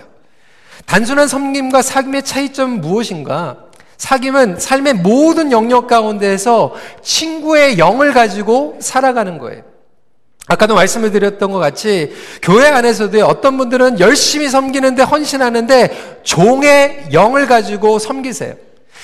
단순한 0.86 1.28
섬김과 1.28 1.80
사귐의 1.80 2.24
차이점은 2.24 2.80
무엇인가? 2.80 3.64
사귐은 3.96 4.58
삶의 4.58 4.94
모든 4.94 5.52
영역 5.52 5.86
가운데에서 5.86 6.74
친구의 7.02 7.78
영을 7.78 8.12
가지고 8.12 8.76
살아가는 8.80 9.38
거예요. 9.38 9.62
아까도 10.46 10.74
말씀을 10.74 11.10
드렸던 11.10 11.50
것 11.52 11.58
같이 11.58 12.12
교회 12.42 12.68
안에서도 12.68 13.24
어떤 13.26 13.56
분들은 13.56 14.00
열심히 14.00 14.48
섬기는데 14.48 15.02
헌신하는데 15.02 16.20
종의 16.22 17.06
영을 17.12 17.46
가지고 17.46 17.98
섬기세요. 17.98 18.54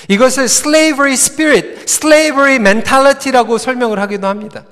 이것을 0.09 0.45
slavery 0.45 1.15
spirit, 1.15 1.83
slavery 1.83 2.57
mentality라고 2.57 3.59
설명을 3.59 3.99
하기도 4.01 4.27
합니다. 4.27 4.65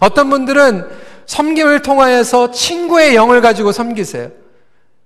어떤 0.00 0.30
분들은 0.30 0.86
섬김을 1.26 1.82
통하여서 1.82 2.50
친구의 2.50 3.14
영을 3.14 3.40
가지고 3.40 3.70
섬기세요. 3.72 4.30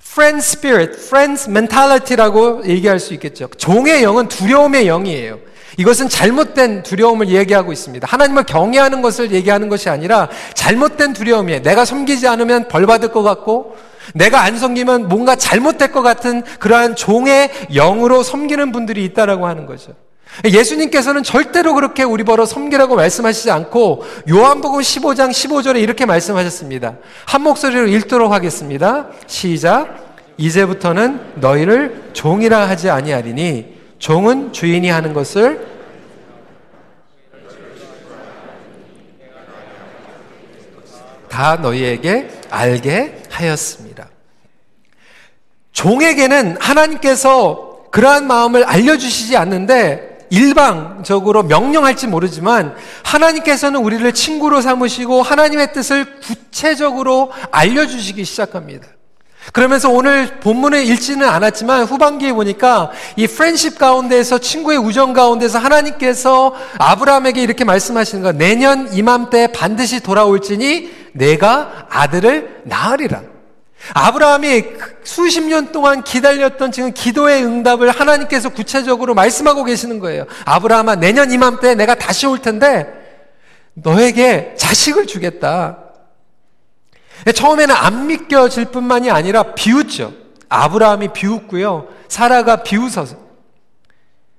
friend 0.03 0.39
spirit, 0.39 0.93
friends 0.95 1.49
mentality라고 1.49 2.67
얘기할 2.67 2.99
수 2.99 3.13
있겠죠. 3.15 3.49
종의 3.57 4.03
영은 4.03 4.29
두려움의 4.29 4.87
영이에요. 4.87 5.39
이것은 5.79 6.09
잘못된 6.09 6.83
두려움을 6.83 7.29
얘기하고 7.29 7.73
있습니다. 7.73 8.07
하나님을 8.07 8.45
경외하는 8.45 9.03
것을 9.03 9.33
얘기하는 9.33 9.69
것이 9.69 9.89
아니라 9.89 10.29
잘못된 10.55 11.13
두려움이에요. 11.13 11.63
내가 11.63 11.85
섬기지 11.85 12.29
않으면 12.29 12.69
벌 12.69 12.87
받을 12.87 13.11
것 13.11 13.23
같고 13.23 13.77
내가 14.15 14.43
안 14.43 14.59
섬기면 14.59 15.09
뭔가 15.09 15.37
잘못될 15.37 15.93
것 15.93 16.03
같은 16.03 16.43
그러한 16.59 16.97
종의 16.97 17.51
영으로 17.75 18.23
섬기는 18.23 18.73
분들이 18.73 19.05
있다라고 19.05 19.47
하는 19.47 19.67
거죠. 19.67 19.95
예수님께서는 20.45 21.23
절대로 21.23 21.75
그렇게 21.75 22.03
우리 22.03 22.25
벌어 22.25 22.47
섬기라고 22.47 22.97
말씀하시지 22.97 23.51
않고 23.51 24.03
요한복음 24.31 24.81
15장 24.81 25.31
15절에 25.31 25.83
이렇게 25.83 26.07
말씀하셨습니다. 26.07 26.97
한 27.27 27.43
목소리로 27.43 27.87
읽도록 27.89 28.33
하겠습니다. 28.33 29.09
시작. 29.27 30.13
이제부터는 30.39 31.21
너희를 31.37 32.11
종이라 32.15 32.69
하지 32.69 32.89
아니하리니 32.89 33.82
종은 34.03 34.53
주인이 34.53 34.89
하는 34.89 35.13
것을 35.13 35.65
다 41.29 41.55
너희에게 41.55 42.29
알게 42.51 43.23
하였습니다. 43.31 44.09
종에게는 45.71 46.57
하나님께서 46.59 47.87
그러한 47.93 48.27
마음을 48.27 48.65
알려주시지 48.65 49.37
않는데 49.37 50.27
일방적으로 50.31 51.45
명령할지 51.45 52.09
모르지만 52.09 52.75
하나님께서는 53.05 53.79
우리를 53.79 54.13
친구로 54.15 54.61
삼으시고 54.63 55.23
하나님의 55.23 55.73
뜻을 55.73 56.19
구체적으로 56.19 57.31
알려주시기 57.53 58.25
시작합니다. 58.25 58.89
그러면서 59.51 59.91
오늘 59.91 60.39
본문에 60.39 60.85
읽지는 60.85 61.29
않았지만 61.29 61.85
후반기에 61.85 62.33
보니까 62.33 62.93
이 63.17 63.27
프렌십 63.27 63.77
가운데에서 63.77 64.39
친구의 64.39 64.79
우정 64.79 65.13
가운데서 65.13 65.59
하나님께서 65.59 66.55
아브라함에게 66.79 67.43
이렇게 67.43 67.65
말씀하시는 67.65 68.23
거 68.23 68.33
내년 68.33 68.95
이맘때 68.95 69.49
반드시 69.49 70.01
돌아올지니 70.01 70.91
내가 71.13 71.87
아들을 71.91 72.63
낳으리라. 72.65 73.23
아브라함이 73.95 74.65
수십 75.03 75.43
년 75.43 75.73
동안 75.73 76.05
기다렸던 76.05 76.71
지금 76.71 76.93
기도의 76.93 77.45
응답을 77.45 77.91
하나님께서 77.91 78.51
구체적으로 78.51 79.13
말씀하고 79.15 79.65
계시는 79.65 79.99
거예요. 79.99 80.27
아브라함아 80.45 80.95
내년 80.97 81.33
이맘때 81.33 81.75
내가 81.75 81.97
다시 81.97 82.29
올 82.29 82.39
텐데 82.39 82.87
너에게 83.75 84.55
자식을 84.57 85.09
주겠다. 85.09 85.82
처음에는 87.31 87.75
안 87.75 88.07
믿겨질 88.07 88.67
뿐만이 88.67 89.11
아니라 89.11 89.55
비웃죠. 89.55 90.13
아브라함이 90.49 91.13
비웃고요. 91.13 91.89
사라가 92.09 92.63
비웃어서. 92.63 93.17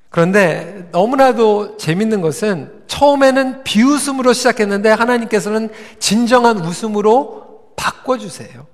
그런데 0.09 0.89
너무나도 0.91 1.77
재밌는 1.77 2.21
것은 2.21 2.83
처음에는 2.87 3.63
비웃음으로 3.63 4.33
시작했는데 4.33 4.89
하나님께서는 4.89 5.69
진정한 5.97 6.59
웃음으로 6.59 7.73
바꿔주세요. 7.75 8.67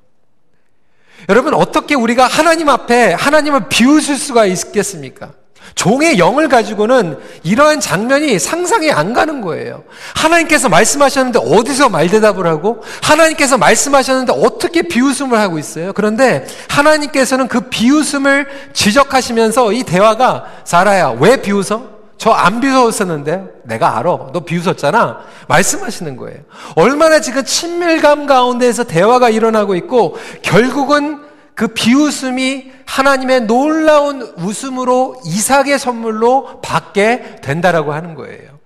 여러분, 1.30 1.54
어떻게 1.54 1.96
우리가 1.96 2.28
하나님 2.28 2.70
앞에 2.70 3.14
하나님을 3.14 3.70
비웃을 3.70 4.16
수가 4.16 4.46
있겠습니까? 4.46 5.34
종의 5.76 6.20
영을 6.20 6.50
가지고는 6.50 7.18
이러한 7.44 7.80
장면이 7.80 8.40
상상이 8.40 8.92
안 8.92 9.14
가는 9.14 9.42
거예요. 9.42 9.84
하나님께서 10.16 10.70
말씀하셨는데 10.70 11.40
어디서 11.40 11.90
말대답을 11.90 12.46
하고 12.48 12.84
하나님께서 13.02 13.58
말씀하셨는데 13.58 14.34
어떻게 14.36 14.82
비웃음을 14.82 15.40
하고 15.40 15.58
있어요? 15.58 15.94
그런데 15.94 16.46
하나님께서는 16.70 17.48
그 17.48 17.62
비웃음을 17.62 18.48
지적하시면서 18.74 19.74
이 19.74 19.84
대화가 19.84 20.46
사라야 20.66 21.16
왜 21.20 21.42
비웃어? 21.42 22.00
저 22.20 22.34
안 22.34 22.60
비웃었는데 22.60 23.46
내가 23.64 23.98
알아. 23.98 24.32
너 24.34 24.42
비웃었잖아. 24.46 25.20
말씀하시는 25.48 26.18
거예요. 26.18 26.40
얼마나 26.76 27.22
지금 27.22 27.46
친밀감 27.46 28.26
가운데에서 28.26 28.84
대화가 28.84 29.30
일어나고 29.30 29.76
있고 29.76 30.18
결국은 30.42 31.29
그 31.60 31.68
비웃음이 31.68 32.72
하나님의 32.86 33.42
놀라운 33.42 34.22
웃음으로 34.38 35.20
이삭의 35.26 35.78
선물로 35.78 36.62
받게 36.62 37.42
된다라고 37.42 37.92
하는 37.92 38.16
거예요. 38.16 38.60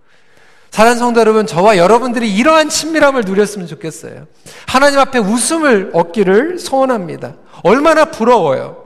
사랑 0.69 0.99
성도 0.99 1.19
여러분, 1.19 1.47
저와 1.47 1.77
여러분들이 1.77 2.32
이러한 2.32 2.69
친밀함을 2.69 3.23
누렸으면 3.25 3.65
좋겠어요. 3.65 4.27
하나님 4.67 4.99
앞에 4.99 5.17
웃음을 5.17 5.89
얻기를 5.91 6.60
소원합니다. 6.60 7.34
얼마나 7.63 8.06
부러워요. 8.06 8.83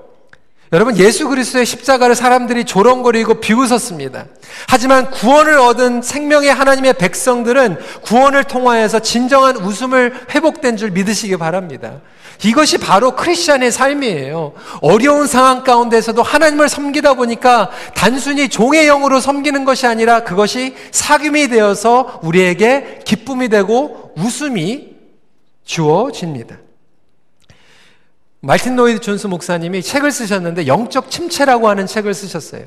여러분 0.74 0.98
예수 0.98 1.30
그리스도의 1.30 1.66
십자가를 1.66 2.14
사람들이 2.14 2.66
조롱거리고 2.66 3.36
비웃었습니다. 3.36 4.26
하지만 4.68 5.10
구원을 5.12 5.58
얻은 5.58 6.02
생명의 6.02 6.54
하나님의 6.54 6.94
백성들은 6.94 7.78
구원을 8.02 8.44
통하여서 8.44 9.00
진정한 9.00 9.58
웃음을 9.58 10.14
회복된 10.32 10.76
줄 10.76 10.92
믿으시기 10.92 11.38
바랍니다. 11.38 12.02
이것이 12.44 12.78
바로 12.78 13.16
크리스천의 13.16 13.72
삶이에요. 13.72 14.54
어려운 14.82 15.26
상황 15.26 15.64
가운데서도 15.64 16.22
하나님을 16.22 16.70
섬기다 16.70 17.16
보니까 17.16 17.72
단순히 17.96 18.50
종의 18.50 18.86
영으로 18.88 19.20
섬기는 19.20 19.66
것이 19.66 19.88
아니라 19.88 20.24
그것이 20.24 20.76
사귐이 20.92 21.50
되어서 21.50 22.20
우리에게 22.22 23.00
기쁨이 23.06 23.50
되고 23.50 24.12
웃음이 24.18 24.90
주어집니다. 25.66 26.58
마틴 28.40 28.76
로이드 28.76 29.00
존스 29.00 29.28
목사님이 29.28 29.82
책을 29.82 30.12
쓰셨는데 30.12 30.68
영적 30.68 31.10
침체라고 31.10 31.70
하는 31.70 31.88
책을 31.88 32.14
쓰셨어요. 32.14 32.66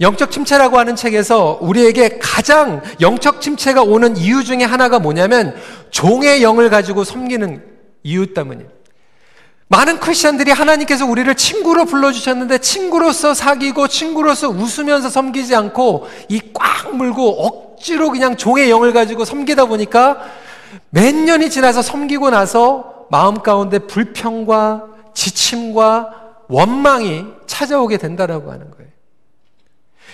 영적 0.00 0.30
침체라고 0.30 0.78
하는 0.78 0.94
책에서 0.94 1.58
우리에게 1.60 2.18
가장 2.20 2.80
영적 3.00 3.40
침체가 3.40 3.82
오는 3.82 4.16
이유 4.16 4.44
중에 4.44 4.62
하나가 4.62 4.98
뭐냐면 4.98 5.54
종의 5.90 6.42
영을 6.42 6.70
가지고 6.70 7.02
섬기는 7.02 7.62
이유 8.04 8.32
때문이에요. 8.34 8.70
많은 9.68 10.00
크리스천들이 10.00 10.50
하나님께서 10.50 11.06
우리를 11.06 11.32
친구로 11.34 11.84
불러주셨는데 11.84 12.58
친구로서 12.58 13.34
사귀고 13.34 13.88
친구로서 13.88 14.48
웃으면서 14.48 15.08
섬기지 15.10 15.54
않고 15.54 16.08
이 16.28 16.40
꽉 16.52 16.94
물고 16.96 17.44
억지로 17.44 18.10
그냥 18.10 18.36
종의 18.36 18.70
영을 18.70 18.92
가지고 18.92 19.24
섬기다 19.24 19.66
보니까 19.66 20.18
몇 20.90 21.14
년이 21.14 21.50
지나서 21.50 21.82
섬기고 21.82 22.30
나서 22.30 23.06
마음 23.10 23.42
가운데 23.42 23.78
불평과 23.78 24.86
지침과 25.14 26.20
원망이 26.48 27.24
찾아오게 27.46 27.96
된다라고 27.96 28.50
하는 28.50 28.70
거예요. 28.70 28.90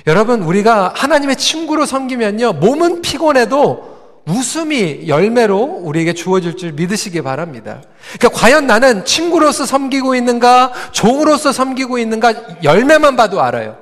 여러분, 0.07 0.43
우리가 0.43 0.93
하나님의 0.95 1.37
친구로 1.37 1.87
섬기면요, 1.87 2.55
몸은 2.55 3.03
피곤해도 3.03 3.97
웃음이 4.29 5.09
열매로 5.09 5.59
우리에게 5.59 6.13
주어질 6.13 6.57
줄 6.57 6.73
믿으시기 6.73 7.23
바랍니다. 7.23 7.81
그러니까 8.19 8.41
과연 8.41 8.67
나는 8.67 9.05
친구로서 9.05 9.65
섬기고 9.65 10.15
있는가, 10.17 10.73
종으로서 10.93 11.53
섬기고 11.53 11.99
있는가, 11.99 12.63
열매만 12.65 13.17
봐도 13.17 13.41
알아요. 13.41 13.79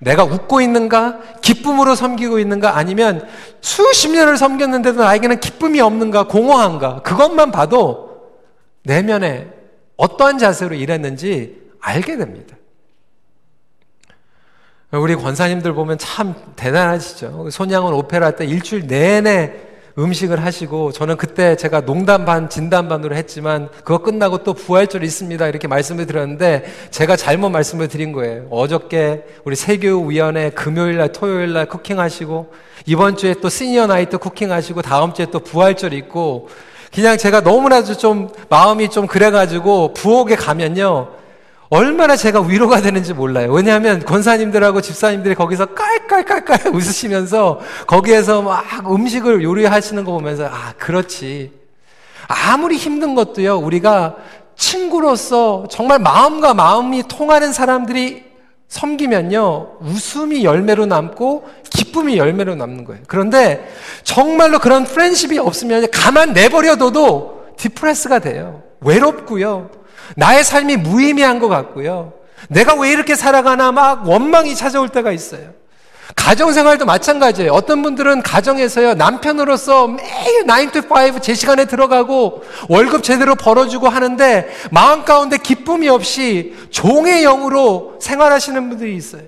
내가 0.00 0.22
웃고 0.22 0.60
있는가, 0.60 1.18
기쁨으로 1.40 1.94
섬기고 1.94 2.38
있는가, 2.38 2.76
아니면 2.76 3.26
수십 3.62 4.10
년을 4.10 4.36
섬겼는데도 4.36 5.02
나에게는 5.02 5.40
기쁨이 5.40 5.80
없는가, 5.80 6.24
공허한가, 6.24 7.00
그것만 7.02 7.50
봐도 7.50 8.10
내면에 8.82 9.48
어떠한 9.96 10.38
자세로 10.38 10.74
일했는지 10.74 11.62
알게 11.80 12.16
됩니다. 12.16 12.56
우리 14.90 15.16
권사님들 15.16 15.72
보면 15.72 15.98
참 15.98 16.34
대단하시죠. 16.56 17.50
손양은 17.50 17.92
오페라 17.92 18.30
때 18.32 18.44
일주일 18.44 18.86
내내 18.86 19.52
음식을 19.96 20.44
하시고 20.44 20.90
저는 20.90 21.16
그때 21.16 21.56
제가 21.56 21.82
농담 21.82 22.24
반 22.24 22.48
진담 22.48 22.88
반으로 22.88 23.14
했지만 23.14 23.68
그거 23.78 23.98
끝나고 23.98 24.38
또 24.38 24.52
부활절 24.52 25.04
있습니다 25.04 25.46
이렇게 25.46 25.68
말씀을 25.68 26.06
드렸는데 26.06 26.64
제가 26.90 27.14
잘못 27.14 27.50
말씀을 27.50 27.86
드린 27.88 28.12
거예요. 28.12 28.46
어저께 28.50 29.24
우리 29.44 29.54
세교위원회 29.54 30.50
금요일 30.50 30.96
날 30.96 31.12
토요일 31.12 31.52
날 31.52 31.66
쿠킹 31.66 32.00
하시고 32.00 32.52
이번 32.86 33.16
주에 33.16 33.34
또 33.40 33.48
시니어 33.48 33.86
나이트 33.86 34.18
쿠킹 34.18 34.50
하시고 34.50 34.82
다음 34.82 35.14
주에 35.14 35.26
또 35.26 35.38
부활절 35.38 35.92
있고 35.92 36.48
그냥 36.94 37.18
제가 37.18 37.40
너무나도 37.40 37.96
좀 37.96 38.30
마음이 38.48 38.88
좀 38.88 39.08
그래가지고 39.08 39.94
부엌에 39.94 40.36
가면요. 40.36 41.08
얼마나 41.68 42.14
제가 42.14 42.40
위로가 42.42 42.80
되는지 42.80 43.14
몰라요. 43.14 43.50
왜냐하면 43.52 44.04
권사님들하고 44.04 44.80
집사님들이 44.80 45.34
거기서 45.34 45.66
깔깔깔깔 45.66 46.68
웃으시면서 46.72 47.58
거기에서 47.88 48.42
막 48.42 48.64
음식을 48.88 49.42
요리하시는 49.42 50.04
거 50.04 50.12
보면서 50.12 50.44
아, 50.46 50.74
그렇지. 50.78 51.50
아무리 52.28 52.76
힘든 52.76 53.16
것도요, 53.16 53.58
우리가 53.58 54.14
친구로서 54.54 55.66
정말 55.68 55.98
마음과 55.98 56.54
마음이 56.54 57.08
통하는 57.08 57.52
사람들이 57.52 58.22
섬기면요, 58.68 59.78
웃음이 59.80 60.44
열매로 60.44 60.86
남고 60.86 61.48
기쁨이 61.70 62.16
열매로 62.16 62.54
남는 62.56 62.84
거예요. 62.84 63.02
그런데 63.06 63.68
정말로 64.02 64.58
그런 64.58 64.84
프렌십이 64.84 65.38
없으면 65.38 65.90
가만 65.90 66.32
내버려둬도 66.32 67.54
디프레스가 67.56 68.18
돼요. 68.18 68.62
외롭고요. 68.80 69.70
나의 70.16 70.44
삶이 70.44 70.76
무의미한 70.78 71.38
것 71.38 71.48
같고요. 71.48 72.12
내가 72.48 72.74
왜 72.74 72.90
이렇게 72.90 73.14
살아가나 73.14 73.72
막 73.72 74.08
원망이 74.08 74.54
찾아올 74.54 74.88
때가 74.88 75.12
있어요. 75.12 75.52
가정생활도 76.14 76.86
마찬가지예요. 76.86 77.52
어떤 77.52 77.82
분들은 77.82 78.22
가정에서요, 78.22 78.94
남편으로서 78.94 79.88
매일 79.88 80.46
9 80.46 80.72
to 80.72 80.82
5제 80.82 81.34
시간에 81.34 81.66
들어가고 81.66 82.42
월급 82.68 83.02
제대로 83.02 83.34
벌어주고 83.34 83.88
하는데 83.88 84.48
마음 84.70 85.04
가운데 85.04 85.36
기쁨이 85.36 85.88
없이 85.88 86.54
종의 86.70 87.22
영으로 87.22 87.96
생활하시는 88.00 88.68
분들이 88.68 88.96
있어요. 88.96 89.22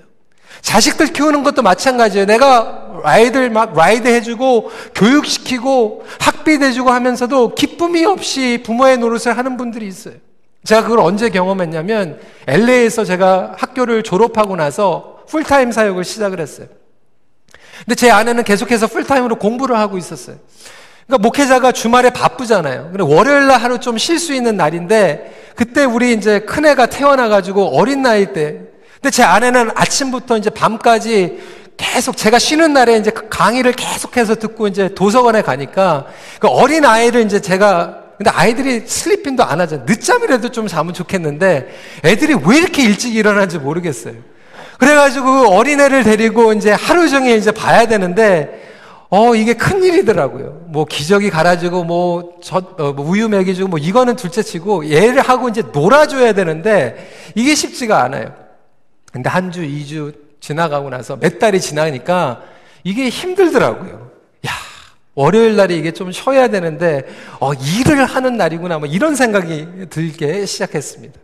자식들 0.61 1.07
키우는 1.07 1.43
것도 1.43 1.61
마찬가지예요. 1.61 2.25
내가 2.25 2.87
아이들 3.03 3.49
막 3.51 3.73
ride 3.75 4.07
해주고 4.07 4.71
교육시키고 4.95 6.03
학비 6.19 6.57
대주고 6.57 6.89
하면서도 6.89 7.53
기쁨이 7.53 8.05
없이 8.05 8.63
부모의 8.65 8.97
노릇을 8.97 9.37
하는 9.37 9.55
분들이 9.55 9.87
있어요. 9.87 10.15
제가 10.63 10.81
그걸 10.81 10.99
언제 10.99 11.29
경험했냐면 11.29 12.19
LA에서 12.47 13.05
제가 13.05 13.53
학교를 13.57 14.03
졸업하고 14.03 14.55
나서 14.55 15.19
풀타임 15.29 15.71
사역을 15.71 16.03
시작을 16.03 16.39
했어요. 16.39 16.67
근데 17.85 17.95
제 17.95 18.11
아내는 18.11 18.43
계속해서 18.43 18.87
풀타임으로 18.87 19.37
공부를 19.37 19.77
하고 19.77 19.97
있었어요. 19.97 20.37
그러니까 21.05 21.23
목회자가 21.27 21.71
주말에 21.71 22.09
바쁘잖아요. 22.09 22.89
그래 22.91 23.03
월요일 23.07 23.47
날 23.47 23.61
하루 23.61 23.79
좀 23.79 23.97
쉴 23.97 24.19
수 24.19 24.33
있는 24.33 24.57
날인데 24.57 25.51
그때 25.55 25.85
우리 25.85 26.13
이제 26.13 26.39
큰애가 26.39 26.87
태어나 26.87 27.29
가지고 27.29 27.77
어린 27.77 28.01
나이 28.01 28.33
때. 28.33 28.59
근데 28.95 29.09
제 29.11 29.23
아내는 29.23 29.71
아침부터 29.75 30.37
이제 30.37 30.49
밤까지 30.49 31.39
계속 31.77 32.17
제가 32.17 32.39
쉬는 32.39 32.73
날에 32.73 32.97
이제 32.97 33.11
강의를 33.11 33.71
계속해서 33.73 34.35
듣고 34.35 34.67
이제 34.67 34.89
도서관에 34.95 35.43
가니까 35.43 36.07
그 36.39 36.47
어린 36.47 36.83
아이를 36.83 37.23
이제 37.23 37.39
제가 37.39 38.03
근데 38.17 38.31
아이들이 38.31 38.81
슬리핑도 38.87 39.43
안 39.43 39.61
하잖아요. 39.61 39.85
늦잠이라도 39.87 40.49
좀 40.49 40.67
자면 40.67 40.93
좋겠는데 40.95 41.67
애들이 42.03 42.33
왜 42.33 42.57
이렇게 42.57 42.81
일찍 42.83 43.15
일어나는지 43.15 43.59
모르겠어요. 43.59 44.15
그래가지고 44.77 45.49
어린애를 45.49 46.03
데리고 46.03 46.53
이제 46.53 46.71
하루 46.71 47.09
종일 47.09 47.37
이제 47.37 47.51
봐야 47.51 47.87
되는데 47.87 48.65
어, 49.09 49.35
이게 49.35 49.53
큰일이더라고요. 49.53 50.65
뭐, 50.67 50.83
기저귀 50.83 51.29
갈아주고, 51.29 51.85
뭐, 51.85 52.39
저, 52.43 52.57
어, 52.57 52.91
뭐 52.91 53.09
우유 53.09 53.29
먹여주고, 53.29 53.69
뭐, 53.69 53.79
이거는 53.79 54.17
둘째 54.17 54.43
치고, 54.43 54.91
얘를 54.91 55.21
하고 55.21 55.47
이제 55.47 55.63
놀아줘야 55.71 56.33
되는데, 56.33 57.09
이게 57.33 57.55
쉽지가 57.55 58.03
않아요. 58.03 58.35
근데 59.13 59.29
한 59.29 59.49
주, 59.53 59.63
이 59.63 59.85
주 59.85 60.11
지나가고 60.41 60.89
나서 60.89 61.15
몇 61.15 61.39
달이 61.39 61.61
지나니까, 61.61 62.41
이게 62.83 63.07
힘들더라고요. 63.07 64.11
야 64.45 64.51
월요일 65.15 65.55
날에 65.55 65.77
이게 65.77 65.91
좀 65.93 66.11
쉬어야 66.11 66.49
되는데, 66.49 67.03
어, 67.39 67.53
일을 67.53 68.03
하는 68.03 68.35
날이구나, 68.35 68.79
뭐, 68.79 68.89
이런 68.89 69.15
생각이 69.15 69.87
들게 69.89 70.45
시작했습니다. 70.45 71.17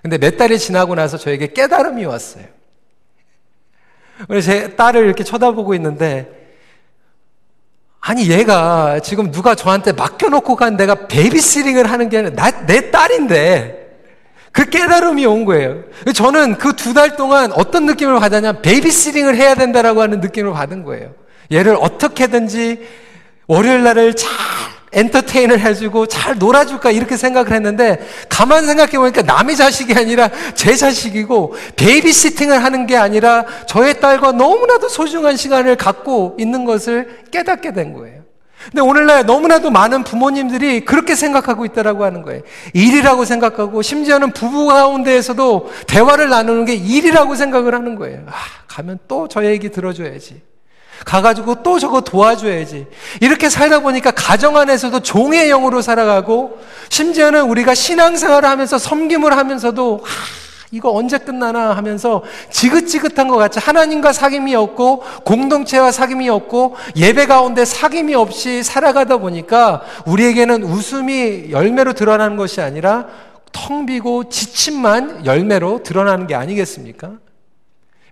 근데 0.00 0.16
몇 0.16 0.38
달이 0.38 0.58
지나고 0.58 0.94
나서 0.94 1.18
저에게 1.18 1.48
깨달음이 1.48 2.06
왔어요. 2.06 2.55
그래서 4.28 4.50
제 4.50 4.76
딸을 4.76 5.04
이렇게 5.04 5.24
쳐다보고 5.24 5.74
있는데, 5.74 6.32
아니, 8.00 8.30
얘가 8.30 9.00
지금 9.00 9.30
누가 9.30 9.54
저한테 9.54 9.92
맡겨놓고 9.92 10.56
간 10.56 10.76
내가 10.76 11.06
베이비시링을 11.08 11.90
하는 11.90 12.08
게 12.08 12.18
아니라 12.18 12.34
나, 12.34 12.66
내 12.66 12.90
딸인데, 12.90 13.84
그 14.52 14.70
깨달음이 14.70 15.26
온 15.26 15.44
거예요. 15.44 15.82
저는 16.14 16.56
그 16.56 16.72
두 16.72 16.94
달 16.94 17.16
동안 17.16 17.52
어떤 17.52 17.84
느낌을 17.84 18.18
받았냐, 18.20 18.60
babysitting을 18.62 19.36
해야 19.36 19.54
된다라고 19.54 20.00
하는 20.00 20.20
느낌을 20.20 20.52
받은 20.52 20.82
거예요. 20.84 21.12
얘를 21.52 21.76
어떻게든지 21.78 22.86
월요일 23.48 23.82
날을 23.84 24.14
잘 24.14 24.30
entertain을 24.92 25.60
해주고 25.60 26.06
잘 26.06 26.38
놀아줄까 26.38 26.90
이렇게 26.90 27.16
생각을 27.16 27.52
했는데 27.52 28.06
가만 28.28 28.66
생각해 28.66 28.92
보니까 28.92 29.22
남의 29.22 29.56
자식이 29.56 29.92
아니라 29.94 30.30
제 30.54 30.74
자식이고 30.74 31.54
babysitting을 31.76 32.62
하는 32.62 32.86
게 32.86 32.96
아니라 32.96 33.44
저의 33.66 34.00
딸과 34.00 34.32
너무나도 34.32 34.88
소중한 34.88 35.36
시간을 35.36 35.76
갖고 35.76 36.36
있는 36.38 36.64
것을 36.64 37.24
깨닫게 37.30 37.72
된 37.72 37.92
거예요. 37.92 38.24
근데 38.64 38.80
오늘날 38.80 39.24
너무나도 39.26 39.70
많은 39.70 40.02
부모님들이 40.02 40.84
그렇게 40.84 41.14
생각하고 41.14 41.64
있다라고 41.66 42.04
하는 42.04 42.22
거예요. 42.22 42.42
일이라고 42.72 43.24
생각하고 43.24 43.80
심지어는 43.82 44.32
부부 44.32 44.66
가운데에서도 44.66 45.70
대화를 45.86 46.28
나누는 46.30 46.64
게 46.64 46.74
일이라고 46.74 47.36
생각을 47.36 47.74
하는 47.74 47.94
거예요. 47.94 48.24
아, 48.26 48.32
가면 48.66 48.98
또 49.06 49.28
저 49.28 49.44
얘기 49.44 49.70
들어줘야지. 49.70 50.42
가가지고 51.04 51.62
또 51.62 51.78
저거 51.78 52.00
도와줘야지. 52.00 52.86
이렇게 53.20 53.48
살다 53.48 53.80
보니까 53.80 54.10
가정 54.10 54.56
안에서도 54.56 55.00
종의 55.00 55.48
영으로 55.48 55.82
살아가고, 55.82 56.58
심지어는 56.88 57.42
우리가 57.42 57.74
신앙생활을 57.74 58.48
하면서 58.48 58.78
섬김을 58.78 59.36
하면서도, 59.36 60.00
하, 60.02 60.10
이거 60.72 60.92
언제 60.92 61.18
끝나나 61.18 61.76
하면서 61.76 62.22
지긋지긋한 62.50 63.28
것 63.28 63.36
같이 63.36 63.58
하나님과 63.58 64.12
사귐이 64.12 64.54
없고, 64.54 65.04
공동체와 65.24 65.90
사귐이 65.90 66.28
없고, 66.28 66.76
예배 66.96 67.26
가운데 67.26 67.62
사귐이 67.62 68.14
없이 68.14 68.62
살아가다 68.62 69.18
보니까 69.18 69.82
우리에게는 70.06 70.64
웃음이 70.64 71.50
열매로 71.50 71.92
드러나는 71.92 72.36
것이 72.36 72.60
아니라 72.60 73.06
텅 73.52 73.86
비고 73.86 74.28
지침만 74.28 75.24
열매로 75.24 75.82
드러나는 75.82 76.26
게 76.26 76.34
아니겠습니까? 76.34 77.12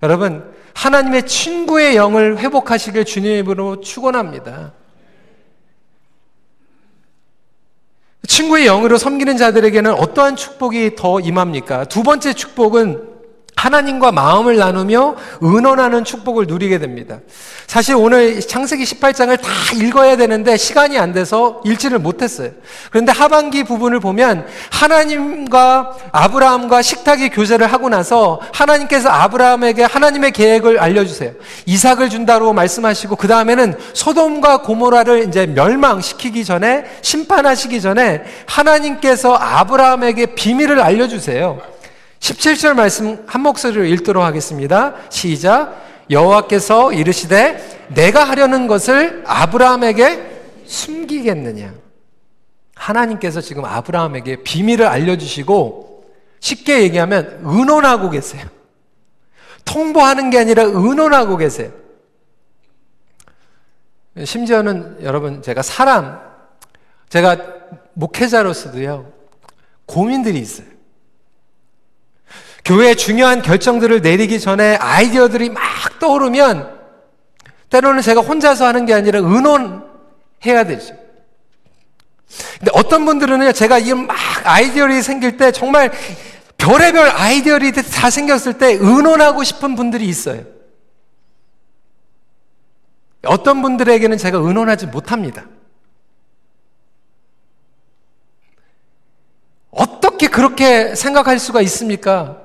여러분, 0.03 0.45
하나님의 0.75 1.27
친구의 1.27 1.97
영을 1.97 2.39
회복하시길 2.39 3.05
주님으로 3.05 3.81
축원합니다. 3.81 4.73
친구의 8.27 8.67
영으로 8.67 8.99
섬기는 8.99 9.37
자들에게는 9.37 9.95
어떠한 9.95 10.37
축복이 10.37 10.97
더 10.97 11.21
임합니까? 11.21 11.85
두 11.85 12.03
번째 12.03 12.33
축복은 12.33 13.14
하나님과 13.65 14.13
마음을 14.13 14.57
나누며 14.57 15.17
은원하는 15.43 16.05
축복을 16.05 16.47
누리게 16.47 16.79
됩니다. 16.79 17.21
사실 17.67 17.95
오늘 17.95 18.39
창세기 18.41 18.85
18장을 18.85 19.41
다 19.41 19.49
읽어야 19.75 20.17
되는데 20.19 20.59
시간이 20.59 20.99
안 20.99 21.15
돼서 21.15 21.63
읽지를 21.65 21.99
못했어요. 21.99 22.51
그런데 22.91 23.11
하반기 23.11 23.65
부분을 23.65 24.01
보면 24.01 24.47
하나님과 24.71 25.97
아브라함과 26.13 26.83
식탁의 26.83 27.31
교제를 27.31 27.73
하고 27.73 27.89
나서 27.89 28.39
하나님께서 28.53 29.09
아브라함에게 29.09 29.85
하나님의 29.85 30.33
계획을 30.33 30.79
알려주세요. 30.79 31.33
이삭을 31.65 32.11
준다고 32.11 32.53
말씀하시고 32.53 33.17
그 33.17 33.29
다음에는 33.29 33.79
소돔과 33.95 34.59
고모라를 34.59 35.29
이제 35.29 35.47
멸망시키기 35.47 36.45
전에 36.45 36.85
심판하시기 37.01 37.81
전에 37.81 38.25
하나님께서 38.45 39.35
아브라함에게 39.35 40.35
비밀을 40.35 40.81
알려주세요. 40.81 41.74
17절 42.25 42.73
말씀 42.73 43.23
한 43.27 43.43
목소리로 43.43 43.85
읽도록 43.85 44.23
하겠습니다. 44.25 44.95
시작. 45.11 45.85
여호와께서 46.09 46.95
이르시되 46.95 47.89
내가 47.95 48.25
하려는 48.25 48.67
것을 48.67 49.23
아브라함에게 49.27 50.65
숨기겠느냐? 50.65 51.75
하나님께서 52.77 53.43
지금 53.43 53.67
아브라함에게 53.67 54.43
비밀을 54.43 54.87
알려주시고 54.87 56.13
쉽게 56.41 56.83
얘기하면 56.85 57.41
의논하고 57.43 58.09
계세요. 58.09 58.47
통보하는 59.67 60.31
게 60.31 60.39
아니라 60.39 60.63
의논하고 60.63 61.37
계세요. 61.37 61.73
심지어는 64.25 65.03
여러분 65.03 65.43
제가 65.43 65.61
사람 65.61 66.21
제가 67.11 67.37
목회자로서도요 67.93 69.13
고민들이 69.85 70.39
있어요. 70.39 70.74
교회의 72.65 72.97
중요한 72.97 73.43
결정들을 73.43 74.01
내리기 74.01 74.41
전에 74.41 74.77
아이디어들이 74.77 75.51
막 75.51 75.63
떠오르면 75.99 76.81
때로는 77.69 78.03
제가 78.03 78.21
혼자서 78.21 78.67
하는 78.67 78.87
게 78.87 78.95
아니라 78.95 79.19
의논해야 79.21 80.65
되죠. 80.67 80.95
근데 82.59 82.71
어떤 82.73 83.05
분들은요, 83.05 83.53
제가 83.53 83.79
이 83.79 83.93
막 83.93 84.17
아이디어들이 84.45 85.03
생길 85.03 85.37
때 85.37 85.53
정말 85.53 85.93
별의별 86.57 87.11
아이디어들이 87.11 87.73
다 87.73 88.09
생겼을 88.11 88.59
때 88.59 88.73
의논하고 88.73 89.45
싶은 89.45 89.75
분들이 89.77 90.07
있어요. 90.07 90.43
어떤 93.27 93.61
분들에게는 93.63 94.17
제가 94.19 94.39
의논하지 94.39 94.87
못합니다. 94.87 95.45
어떻게 99.71 100.29
그렇게 100.29 100.95
생각할 100.95 101.39
수가 101.39 101.61
있습니까? 101.63 102.44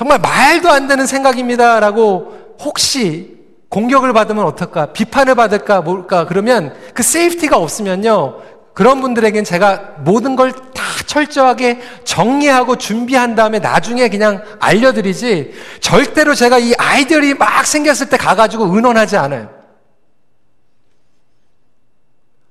정말 0.00 0.18
말도 0.18 0.70
안 0.70 0.86
되는 0.86 1.04
생각입니다 1.04 1.78
라고 1.78 2.56
혹시 2.58 3.36
공격을 3.68 4.14
받으면 4.14 4.46
어떨까? 4.46 4.94
비판을 4.94 5.34
받을까? 5.34 5.82
뭘까? 5.82 6.24
그러면 6.24 6.74
그 6.94 7.02
세이프티가 7.02 7.58
없으면요. 7.58 8.38
그런 8.72 9.02
분들에겐 9.02 9.44
제가 9.44 9.96
모든 9.98 10.36
걸 10.36 10.52
다 10.52 10.82
철저하게 11.04 11.80
정리하고 12.04 12.76
준비한 12.76 13.34
다음에 13.34 13.58
나중에 13.58 14.08
그냥 14.08 14.42
알려드리지 14.58 15.52
절대로 15.80 16.34
제가 16.34 16.58
이 16.58 16.72
아이디어이 16.78 17.34
막 17.34 17.66
생겼을 17.66 18.08
때 18.08 18.16
가가지고 18.16 18.74
의논하지 18.74 19.18
않아요. 19.18 19.50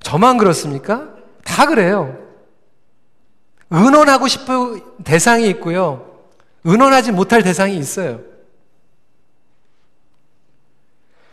저만 0.04 0.38
그렇습니까? 0.38 1.08
다 1.44 1.66
그래요. 1.66 2.16
의논하고 3.72 4.28
싶은 4.28 4.82
대상이 5.04 5.48
있고요. 5.48 6.09
의논하지 6.64 7.12
못할 7.12 7.44
대상이 7.44 7.78
있어요. 7.78 8.22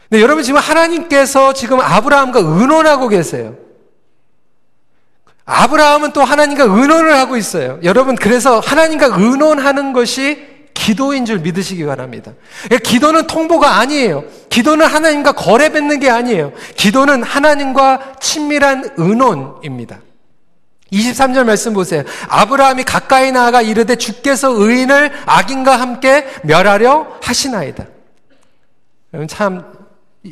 근데 0.08 0.22
여러분 0.22 0.44
지금 0.44 0.60
하나님께서 0.60 1.52
지금 1.52 1.80
아브라함과 1.80 2.40
의논하고 2.40 3.08
계세요. 3.08 3.56
아브라함은 5.46 6.12
또 6.12 6.24
하나님과 6.24 6.64
의논을 6.64 7.14
하고 7.14 7.36
있어요. 7.36 7.78
여러분, 7.84 8.16
그래서 8.16 8.58
하나님과 8.58 9.06
의논하는 9.16 9.92
것이 9.92 10.44
기도인 10.74 11.24
줄 11.24 11.38
믿으시기 11.38 11.84
바랍니다. 11.86 12.32
그러니까 12.64 12.88
기도는 12.90 13.26
통보가 13.28 13.76
아니에요. 13.78 14.24
기도는 14.50 14.86
하나님과 14.86 15.32
거래 15.32 15.68
맺는 15.68 16.00
게 16.00 16.10
아니에요. 16.10 16.52
기도는 16.76 17.22
하나님과 17.22 18.16
친밀한 18.20 18.90
의논입니다. 18.96 20.00
23절 20.96 21.44
말씀 21.44 21.72
보세요. 21.72 22.02
아브라함이 22.28 22.84
가까이 22.84 23.32
나아가 23.32 23.62
이르되 23.62 23.96
주께서 23.96 24.50
의인을 24.50 25.10
악인과 25.26 25.76
함께 25.76 26.26
멸하려 26.42 27.18
하시나이다. 27.22 27.84
참 29.28 29.64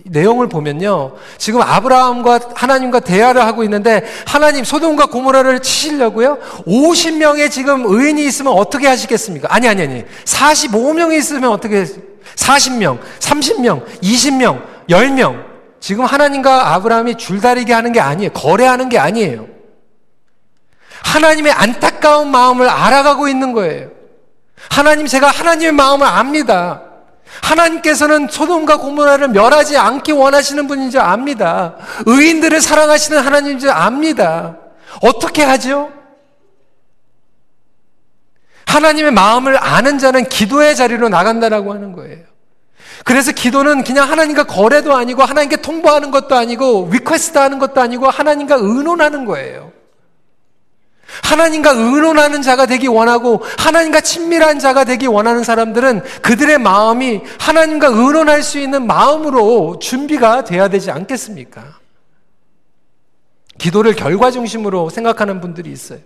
내용을 0.05 0.49
보면요. 0.49 1.15
지금 1.39 1.63
아브라함과 1.63 2.41
하나님과 2.55 3.01
대화를 3.01 3.45
하고 3.45 3.63
있는데 3.65 4.05
하나님 4.27 4.65
소돔과 4.65 5.07
고모라를 5.07 5.61
치시려고요. 5.61 6.39
50명의 6.67 7.51
지금 7.51 7.85
의인이 7.87 8.25
있으면 8.27 8.53
어떻게 8.55 8.89
하시겠습니까? 8.89 9.49
아니 9.51 9.69
아니 9.69 9.83
아니. 9.83 10.05
45명이 10.25 11.19
있으면 11.19 11.51
어떻게 11.51 11.85
40명, 11.85 12.99
30명, 13.21 13.85
20명, 14.03 14.63
10명. 14.89 15.45
지금 15.81 16.05
하나님과 16.05 16.75
아브라함이 16.75 17.17
줄다리기 17.17 17.71
하는 17.73 17.93
게 17.93 18.01
아니에요. 18.01 18.33
거래하는 18.33 18.89
게 18.89 18.99
아니에요. 18.99 19.54
하나님의 21.05 21.53
안타까운 21.53 22.31
마음을 22.31 22.69
알아가고 22.69 23.29
있는 23.29 23.53
거예요. 23.53 23.91
하나님 24.71 25.07
제가 25.07 25.29
하나님의 25.29 25.73
마음을 25.73 26.07
압니다. 26.07 26.83
하나님께서는 27.43 28.29
소돔과 28.29 28.79
고모라를 28.79 29.29
멸하지 29.29 29.77
않기 29.77 30.13
원하시는 30.13 30.67
분인 30.67 30.91
줄 30.91 31.01
압니다. 31.01 31.77
의인들을 32.07 32.61
사랑하시는 32.61 33.21
하나님인 33.21 33.59
줄 33.59 33.71
압니다. 33.71 34.57
어떻게 35.03 35.43
하죠? 35.43 35.93
하나님의 38.67 39.13
마음을 39.13 39.63
아는 39.63 39.99
자는 39.99 40.25
기도의 40.29 40.75
자리로 40.75 41.09
나간다라고 41.09 41.73
하는 41.75 41.93
거예요. 41.93 42.25
그래서 43.05 43.33
기도는 43.33 43.85
그냥 43.85 44.11
하나님과 44.11 44.45
거래도 44.45 44.97
아니고 44.97 45.23
하나님께 45.23 45.57
통보하는 45.57 46.11
것도 46.11 46.35
아니고 46.35 46.89
request 46.91 47.37
하는 47.37 47.59
것도 47.59 47.81
아니고 47.81 48.09
하나님과 48.09 48.57
의논하는 48.57 49.27
거예요. 49.27 49.74
하나님과 51.23 51.71
의논하는 51.71 52.43
자가 52.43 52.67
되기 52.67 52.87
원하고 52.87 53.43
하나님과 53.59 54.01
친밀한 54.01 54.59
자가 54.59 54.85
되기 54.85 55.07
원하는 55.07 55.45
사람들은 55.45 56.03
그들의 56.23 56.59
마음이 56.59 57.23
하나님과 57.39 57.89
의논할 57.89 58.43
수 58.43 58.59
있는 58.59 58.87
마음으로 58.87 59.79
준비가 59.79 60.45
돼야 60.45 60.69
되지 60.69 60.91
않겠습니까? 60.91 61.79
기도를 63.59 63.95
결과 63.95 64.31
중심으로 64.31 64.91
생각하는 64.91 65.41
분들이 65.41 65.71
있어요. 65.71 66.01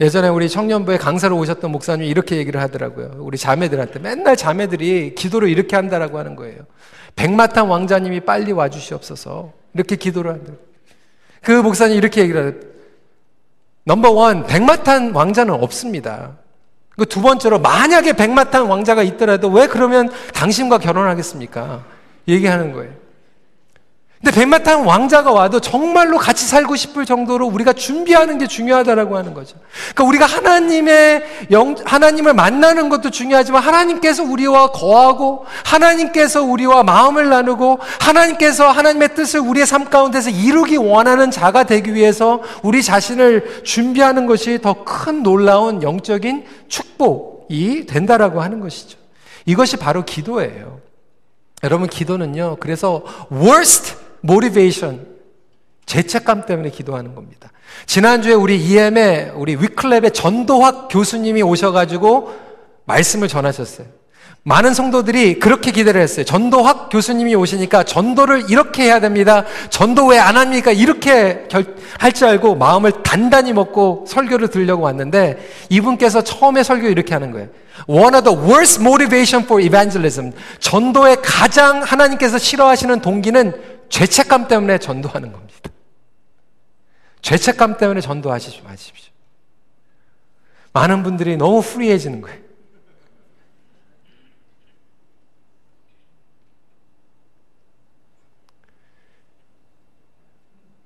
예전에 0.00 0.28
우리 0.28 0.48
청년부에 0.48 0.96
강사로 0.96 1.36
오셨던 1.38 1.72
목사님이 1.72 2.08
이렇게 2.08 2.36
얘기를 2.36 2.60
하더라고요. 2.60 3.16
우리 3.18 3.36
자매들한테 3.36 3.98
맨날 3.98 4.36
자매들이 4.36 5.16
기도를 5.16 5.48
이렇게 5.48 5.74
한다라고 5.74 6.18
하는 6.18 6.36
거예요. 6.36 6.58
백마탄 7.16 7.66
왕자님이 7.66 8.20
빨리 8.20 8.52
와주시옵소서. 8.52 9.52
이렇게 9.74 9.96
기도를 9.96 10.32
한다. 10.32 10.52
그 11.42 11.50
목사님이 11.50 11.98
이렇게 11.98 12.20
얘기를 12.22 12.42
해요 12.42 12.77
number 13.88 14.10
one, 14.10 14.46
백마탄 14.46 15.12
왕자는 15.14 15.54
없습니다. 15.54 16.32
그두 16.98 17.22
번째로, 17.22 17.58
만약에 17.58 18.12
백마탄 18.12 18.66
왕자가 18.66 19.02
있더라도 19.02 19.48
왜 19.48 19.66
그러면 19.66 20.10
당신과 20.34 20.76
결혼하겠습니까? 20.76 21.84
얘기하는 22.28 22.74
거예요. 22.74 22.92
근데 24.20 24.32
백마탄 24.32 24.84
왕자가 24.84 25.30
와도 25.30 25.60
정말로 25.60 26.18
같이 26.18 26.44
살고 26.44 26.74
싶을 26.74 27.06
정도로 27.06 27.46
우리가 27.46 27.72
준비하는 27.72 28.38
게 28.38 28.48
중요하다라고 28.48 29.16
하는 29.16 29.32
거죠. 29.32 29.56
그러니까 29.94 30.04
우리가 30.04 30.26
하나님의 30.26 31.22
영, 31.52 31.76
하나님을 31.84 32.34
만나는 32.34 32.88
것도 32.88 33.10
중요하지만 33.10 33.62
하나님께서 33.62 34.24
우리와 34.24 34.72
거하고 34.72 35.46
하나님께서 35.64 36.42
우리와 36.42 36.82
마음을 36.82 37.28
나누고 37.28 37.78
하나님께서 38.00 38.68
하나님의 38.68 39.14
뜻을 39.14 39.38
우리의 39.38 39.66
삶 39.66 39.88
가운데서 39.88 40.30
이루기 40.30 40.76
원하는 40.76 41.30
자가 41.30 41.62
되기 41.62 41.94
위해서 41.94 42.42
우리 42.64 42.82
자신을 42.82 43.62
준비하는 43.64 44.26
것이 44.26 44.60
더 44.60 44.78
큰 44.88 45.22
놀라운 45.22 45.82
영적인 45.82 46.44
축복이 46.68 47.86
된다라고 47.86 48.40
하는 48.40 48.60
것이죠. 48.60 48.98
이것이 49.44 49.76
바로 49.76 50.04
기도예요. 50.04 50.80
여러분 51.62 51.88
기도는요. 51.88 52.56
그래서 52.60 53.02
worst 53.30 54.07
motivation 54.24 55.06
죄책감 55.86 56.46
때문에 56.46 56.70
기도하는 56.70 57.14
겁니다. 57.14 57.50
지난주에 57.86 58.34
우리 58.34 58.56
EM의 58.62 59.32
우리 59.36 59.56
위클랩의 59.56 60.12
전도학 60.14 60.88
교수님이 60.90 61.42
오셔가지고 61.42 62.32
말씀을 62.84 63.28
전하셨어요. 63.28 63.86
많은 64.44 64.72
성도들이 64.72 65.40
그렇게 65.40 65.70
기대를 65.72 66.00
했어요. 66.00 66.24
전도학 66.24 66.88
교수님이 66.90 67.34
오시니까 67.34 67.82
전도를 67.84 68.50
이렇게 68.50 68.84
해야 68.84 68.98
됩니다. 69.00 69.44
전도 69.68 70.06
왜 70.06 70.18
안 70.18 70.36
합니까? 70.36 70.72
이렇게 70.72 71.46
할 71.98 72.12
줄 72.12 72.28
알고 72.28 72.54
마음을 72.54 72.92
단단히 73.02 73.52
먹고 73.52 74.04
설교를 74.08 74.48
들으려고 74.48 74.84
왔는데 74.84 75.38
이분께서 75.68 76.22
처음에 76.22 76.62
설교 76.62 76.88
이렇게 76.88 77.12
하는 77.14 77.30
거예요. 77.32 77.48
One 77.86 78.14
of 78.16 78.24
the 78.24 78.38
worst 78.38 78.80
motivation 78.80 79.44
for 79.44 79.62
evangelism. 79.62 80.32
전도의 80.60 81.18
가장 81.22 81.82
하나님께서 81.82 82.38
싫어하시는 82.38 83.00
동기는 83.00 83.77
죄책감 83.88 84.48
때문에 84.48 84.78
전도하는 84.78 85.32
겁니다. 85.32 85.70
죄책감 87.22 87.78
때문에 87.78 88.00
전도하시지 88.00 88.62
마십시오. 88.62 89.12
많은 90.72 91.02
분들이 91.02 91.36
너무 91.36 91.62
프리해지는 91.62 92.20
거예요. 92.20 92.48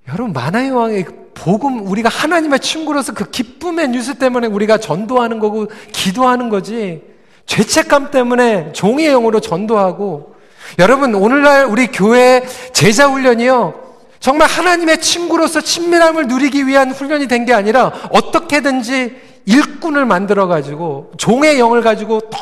여러분 0.08 0.32
만왕의 0.32 0.70
왕의 0.70 1.06
복음 1.34 1.86
우리가 1.86 2.08
하나님의 2.08 2.60
친구로서 2.60 3.14
그 3.14 3.30
기쁨의 3.30 3.88
뉴스 3.88 4.18
때문에 4.18 4.46
우리가 4.46 4.78
전도하는 4.78 5.38
거고 5.38 5.68
기도하는 5.92 6.50
거지 6.50 7.02
죄책감 7.46 8.10
때문에 8.10 8.72
종의 8.72 9.06
영으로 9.08 9.40
전도하고 9.40 10.36
여러분 10.78 11.14
오늘날 11.14 11.66
우리 11.66 11.86
교회 11.88 12.42
제자 12.72 13.08
훈련이요 13.08 13.80
정말 14.20 14.48
하나님의 14.48 15.00
친구로서 15.00 15.60
친밀함을 15.60 16.28
누리기 16.28 16.66
위한 16.66 16.92
훈련이 16.92 17.26
된 17.28 17.44
게 17.44 17.52
아니라 17.52 17.86
어떻게든지 18.12 19.20
일꾼을 19.46 20.04
만들어 20.06 20.46
가지고 20.46 21.10
종의 21.16 21.58
영을 21.58 21.82
가지고 21.82 22.20
더 22.30 22.38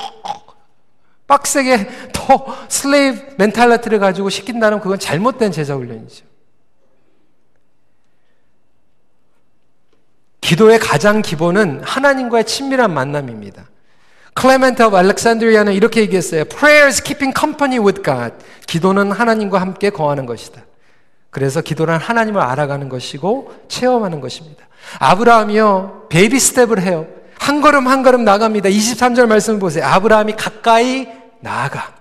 빡세게 1.26 2.10
더 2.12 2.44
slave 2.68 3.34
mentality를 3.38 3.98
가지고 3.98 4.28
시킨다는 4.30 4.80
그건 4.80 4.98
잘못된 4.98 5.52
제자 5.52 5.74
훈련이죠. 5.74 6.26
기도의 10.40 10.78
가장 10.80 11.22
기본은 11.22 11.82
하나님과의 11.84 12.44
친밀한 12.44 12.92
만남입니다. 12.92 13.68
Clement 14.40 14.82
of 14.84 14.96
Alexandria는 14.96 15.74
이렇게 15.74 16.00
얘기했어요. 16.00 16.44
Prayer 16.46 16.87
is 16.87 17.03
keeping 17.03 17.38
company 17.38 17.79
with 17.79 18.03
God. 18.03 18.33
기도는 18.66 19.12
하나님과 19.12 19.61
함께 19.61 19.90
거하는 19.90 20.24
것이다. 20.24 20.62
그래서 21.29 21.61
기도는 21.61 21.98
하나님을 21.98 22.40
알아가는 22.40 22.88
것이고 22.88 23.53
체험하는 23.68 24.22
것입니다. 24.22 24.64
아브라함이요. 24.98 26.07
baby 26.08 26.40
step을 26.40 26.80
해요. 26.81 27.07
한 27.38 27.61
걸음 27.61 27.87
한 27.87 28.03
걸음 28.03 28.24
나갑니다. 28.24 28.70
23절 28.70 29.26
말씀 29.26 29.59
보세요. 29.59 29.85
아브라함이 29.85 30.33
가까이 30.37 31.07
나아가. 31.40 31.92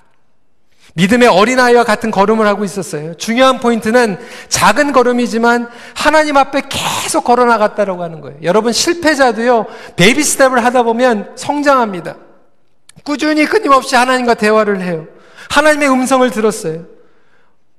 믿음의 0.93 1.27
어린아이와 1.27 1.83
같은 1.83 2.09
걸음을 2.09 2.47
하고 2.47 2.63
있었어요. 2.63 3.15
중요한 3.15 3.59
포인트는 3.59 4.17
작은 4.47 4.93
걸음이지만 4.93 5.67
하나님 5.93 6.37
앞에 6.37 6.61
계속 6.69 7.25
걸어 7.25 7.43
나갔다라고 7.43 8.01
하는 8.01 8.21
거예요. 8.21 8.37
여러분 8.43 8.71
실패자도요. 8.71 9.65
baby 9.97 10.23
step을 10.23 10.63
하다 10.63 10.83
보면 10.83 11.33
성장합니다. 11.35 12.28
꾸준히 13.03 13.45
끊임없이 13.45 13.95
하나님과 13.95 14.35
대화를 14.35 14.81
해요. 14.81 15.07
하나님의 15.49 15.89
음성을 15.89 16.29
들었어요. 16.31 16.85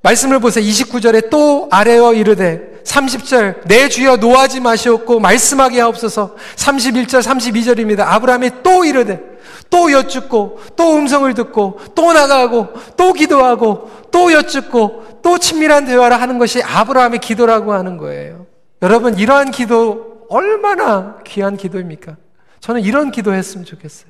말씀을 0.03 0.39
보세요. 0.39 0.65
29절에 0.65 1.31
또 1.31 1.69
아뢰어 1.71 2.15
이르되 2.15 2.71
30절, 2.85 3.67
내 3.67 3.89
주여 3.89 4.17
노하지 4.17 4.61
마시옵고 4.61 5.21
말씀하게 5.21 5.81
하옵소서. 5.81 6.37
31절, 6.57 7.23
32절입니다. 7.23 8.01
아브라함이 8.01 8.51
또 8.63 8.85
이르되, 8.85 9.21
또 9.69 9.93
여쭙고, 9.93 10.61
또 10.77 10.97
음성을 10.97 11.33
듣고, 11.35 11.79
또 11.95 12.13
나가고, 12.13 12.69
또 12.97 13.13
기도하고, 13.13 13.91
또 14.11 14.33
여쭙고, 14.33 15.21
또 15.23 15.39
친밀한 15.39 15.85
대화를 15.85 16.21
하는 16.21 16.39
것이 16.39 16.63
아브라함의 16.63 17.21
기도라고 17.21 17.73
하는 17.73 17.97
거예요. 17.97 18.47
여러분, 18.83 19.19
이러한 19.19 19.51
기도 19.51 20.27
얼마나 20.29 21.19
귀한 21.27 21.57
기도입니까? 21.57 22.17
저는 22.61 22.83
이런 22.83 23.11
기도 23.11 23.35
했으면 23.35 23.65
좋겠어요. 23.65 24.10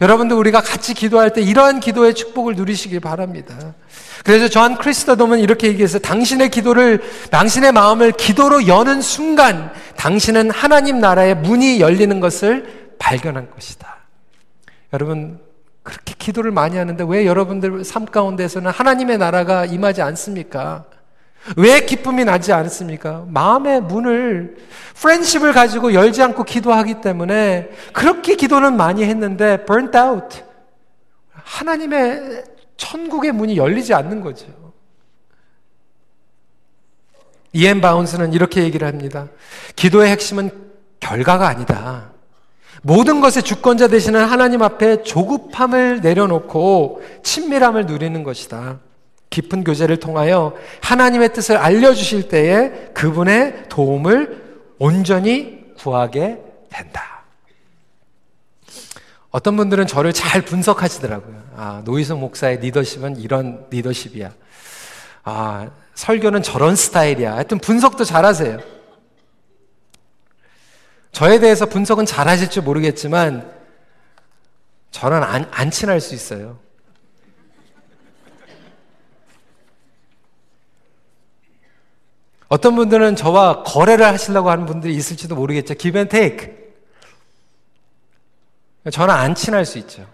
여러분들 0.00 0.36
우리가 0.36 0.60
같이 0.60 0.94
기도할 0.94 1.32
때 1.32 1.42
이러한 1.42 1.80
기도의 1.80 2.14
축복을 2.14 2.54
누리시길 2.54 3.00
바랍니다. 3.00 3.74
그래서 4.24 4.48
저한 4.48 4.76
크리스토돔은 4.76 5.40
이렇게 5.40 5.68
얘기했어요. 5.68 6.00
당신의 6.00 6.50
기도를, 6.50 7.02
당신의 7.30 7.72
마음을 7.72 8.12
기도로 8.12 8.66
여는 8.66 9.02
순간 9.02 9.72
당신은 9.96 10.50
하나님 10.50 11.00
나라의 11.00 11.36
문이 11.36 11.80
열리는 11.80 12.20
것을 12.20 12.94
발견한 12.98 13.50
것이다. 13.50 13.96
여러분, 14.92 15.40
그렇게 15.82 16.14
기도를 16.18 16.50
많이 16.50 16.76
하는데 16.76 17.04
왜 17.08 17.26
여러분들 17.26 17.84
삶 17.84 18.04
가운데서는 18.04 18.70
하나님의 18.70 19.18
나라가 19.18 19.64
임하지 19.64 20.02
않습니까? 20.02 20.84
왜 21.56 21.84
기쁨이 21.84 22.24
나지 22.24 22.52
않습니까? 22.52 23.24
마음의 23.28 23.82
문을, 23.82 24.56
프렌십을 24.94 25.52
가지고 25.52 25.94
열지 25.94 26.22
않고 26.22 26.44
기도하기 26.44 27.00
때문에 27.00 27.70
그렇게 27.92 28.36
기도는 28.36 28.76
많이 28.76 29.04
했는데, 29.04 29.64
burnt 29.64 29.96
out. 29.96 30.42
하나님의 31.32 32.44
천국의 32.76 33.32
문이 33.32 33.56
열리지 33.56 33.94
않는 33.94 34.20
거죠. 34.20 34.46
이엔 37.52 37.80
바운스는 37.80 38.32
이렇게 38.32 38.62
얘기를 38.62 38.86
합니다. 38.86 39.28
기도의 39.74 40.10
핵심은 40.10 40.50
결과가 41.00 41.48
아니다. 41.48 42.12
모든 42.82 43.20
것의 43.20 43.42
주권자 43.42 43.88
되시는 43.88 44.24
하나님 44.24 44.62
앞에 44.62 45.02
조급함을 45.02 46.00
내려놓고 46.00 47.02
친밀함을 47.22 47.86
누리는 47.86 48.22
것이다. 48.22 48.78
깊은 49.30 49.64
교제를 49.64 49.98
통하여 49.98 50.54
하나님의 50.82 51.32
뜻을 51.32 51.56
알려주실 51.56 52.28
때에 52.28 52.90
그분의 52.92 53.68
도움을 53.68 54.74
온전히 54.78 55.72
구하게 55.78 56.42
된다. 56.68 57.22
어떤 59.30 59.56
분들은 59.56 59.86
저를 59.86 60.12
잘 60.12 60.42
분석하시더라고요. 60.42 61.42
아, 61.56 61.82
노희성 61.84 62.18
목사의 62.18 62.58
리더십은 62.58 63.20
이런 63.20 63.66
리더십이야. 63.70 64.32
아, 65.22 65.70
설교는 65.94 66.42
저런 66.42 66.74
스타일이야. 66.74 67.34
하여튼 67.34 67.58
분석도 67.58 68.04
잘 68.04 68.24
하세요. 68.24 68.58
저에 71.12 71.38
대해서 71.38 71.66
분석은 71.66 72.06
잘 72.06 72.26
하실 72.26 72.50
줄 72.50 72.62
모르겠지만, 72.62 73.52
저는 74.90 75.22
안, 75.22 75.46
안 75.52 75.70
친할 75.70 76.00
수 76.00 76.14
있어요. 76.14 76.58
어떤 82.50 82.74
분들은 82.74 83.14
저와 83.14 83.62
거래를 83.62 84.04
하시려고 84.04 84.50
하는 84.50 84.66
분들이 84.66 84.94
있을지도 84.96 85.36
모르겠죠. 85.36 85.74
Give 85.74 85.98
and 85.98 86.08
take. 86.08 86.50
저는 88.90 89.14
안 89.14 89.36
친할 89.36 89.64
수 89.64 89.78
있죠. 89.78 90.04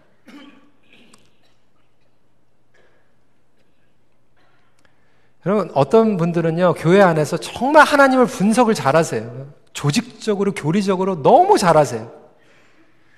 여러분, 5.47 5.71
어떤 5.75 6.19
분들은요, 6.19 6.75
교회 6.75 7.01
안에서 7.01 7.39
정말 7.39 7.87
하나님을 7.87 8.27
분석을 8.27 8.75
잘 8.75 8.97
하세요. 8.97 9.51
조직적으로, 9.73 10.53
교리적으로 10.53 11.23
너무 11.23 11.57
잘 11.57 11.79
하세요. 11.79 12.13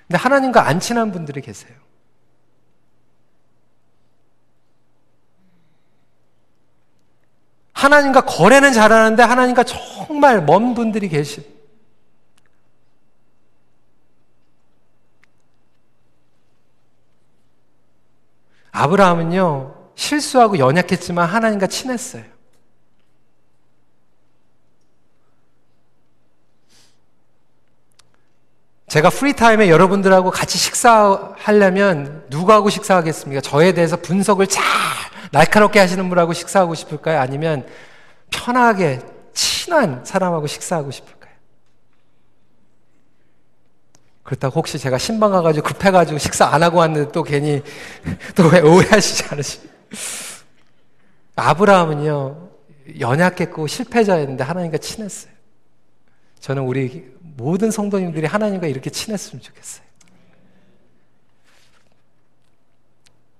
근데 0.07 0.17
하나님과 0.17 0.65
안 0.65 0.79
친한 0.79 1.11
분들이 1.11 1.41
계세요. 1.41 1.73
하나님과 7.79 8.21
거래는 8.21 8.73
잘하는데 8.73 9.23
하나님과 9.23 9.63
정말 9.63 10.43
먼 10.43 10.73
분들이 10.73 11.07
계시. 11.07 11.47
아브라함은요, 18.71 19.91
실수하고 19.95 20.59
연약했지만 20.59 21.27
하나님과 21.27 21.67
친했어요. 21.67 22.23
제가 28.87 29.09
프리타임에 29.09 29.69
여러분들하고 29.69 30.31
같이 30.31 30.57
식사하려면 30.57 32.25
누구하고 32.29 32.69
식사하겠습니까? 32.69 33.39
저에 33.41 33.71
대해서 33.71 33.95
분석을 33.95 34.47
잘 34.47 34.63
날카롭게 35.31 35.79
하시는 35.79 36.07
분하고 36.09 36.33
식사하고 36.33 36.75
싶을까요? 36.75 37.19
아니면 37.19 37.65
편하게 38.31 38.99
친한 39.33 40.03
사람하고 40.05 40.47
식사하고 40.47 40.91
싶을까요? 40.91 41.19
그렇다고 44.23 44.55
혹시 44.59 44.77
제가 44.77 44.97
신방 44.97 45.31
가가지고 45.31 45.67
급해가지고 45.67 46.19
식사 46.19 46.45
안 46.45 46.61
하고 46.61 46.77
왔는데 46.79 47.11
또 47.11 47.23
괜히 47.23 47.63
또 48.35 48.49
왜 48.49 48.59
오해하시지 48.61 49.23
않으시? 49.31 49.59
아브라함은요 51.35 52.49
연약했고 52.99 53.67
실패자였는데 53.67 54.43
하나님과 54.43 54.77
친했어요. 54.77 55.31
저는 56.39 56.63
우리 56.63 57.11
모든 57.21 57.71
성도님들이 57.71 58.25
하나님과 58.27 58.67
이렇게 58.67 58.89
친했으면 58.89 59.41
좋겠어요. 59.41 59.88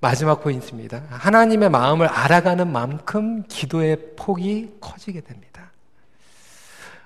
마지막 0.01 0.41
포인트입니다. 0.41 1.03
하나님의 1.09 1.69
마음을 1.69 2.07
알아가는 2.07 2.71
만큼 2.71 3.43
기도의 3.47 3.97
폭이 4.15 4.77
커지게 4.79 5.21
됩니다. 5.21 5.71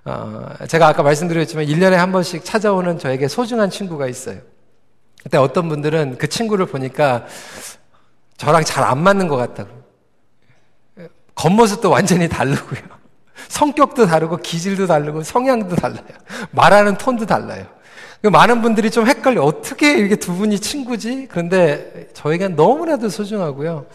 어, 0.06 0.50
제가 0.68 0.88
아까 0.90 1.02
말씀드렸지만 1.02 1.66
1년에 1.66 1.94
한 1.94 2.12
번씩 2.12 2.46
찾아오는 2.46 3.00
저에게 3.00 3.28
소중한 3.28 3.70
친구가 3.70 4.08
있어요. 4.08 4.42
그때 5.24 5.38
어떤 5.38 5.70
분들은 5.70 6.18
그 6.18 6.28
친구를 6.28 6.66
보니까 6.66 7.26
저랑 8.38 8.64
잘 8.64 8.84
안 8.84 9.02
맞는 9.02 9.28
것 9.28 9.38
같다고. 9.38 9.84
겉모습도 11.36 11.90
완전히 11.90 12.28
다르고요. 12.30 12.82
성격도 13.48 14.06
다르고 14.06 14.38
기질도 14.38 14.86
다르고 14.86 15.24
성향도 15.24 15.76
달라요. 15.78 16.04
말하는 16.52 16.98
톤도 16.98 17.26
달라요. 17.26 17.66
그 18.24 18.30
많은 18.30 18.62
분들이 18.62 18.90
좀 18.90 19.06
헷갈려. 19.06 19.44
어떻게 19.44 19.98
이렇게 19.98 20.16
두 20.16 20.34
분이 20.34 20.60
친구지? 20.60 21.28
그런데 21.30 22.08
저에겐 22.14 22.56
너무나도 22.56 23.10
소중하고요. 23.10 23.86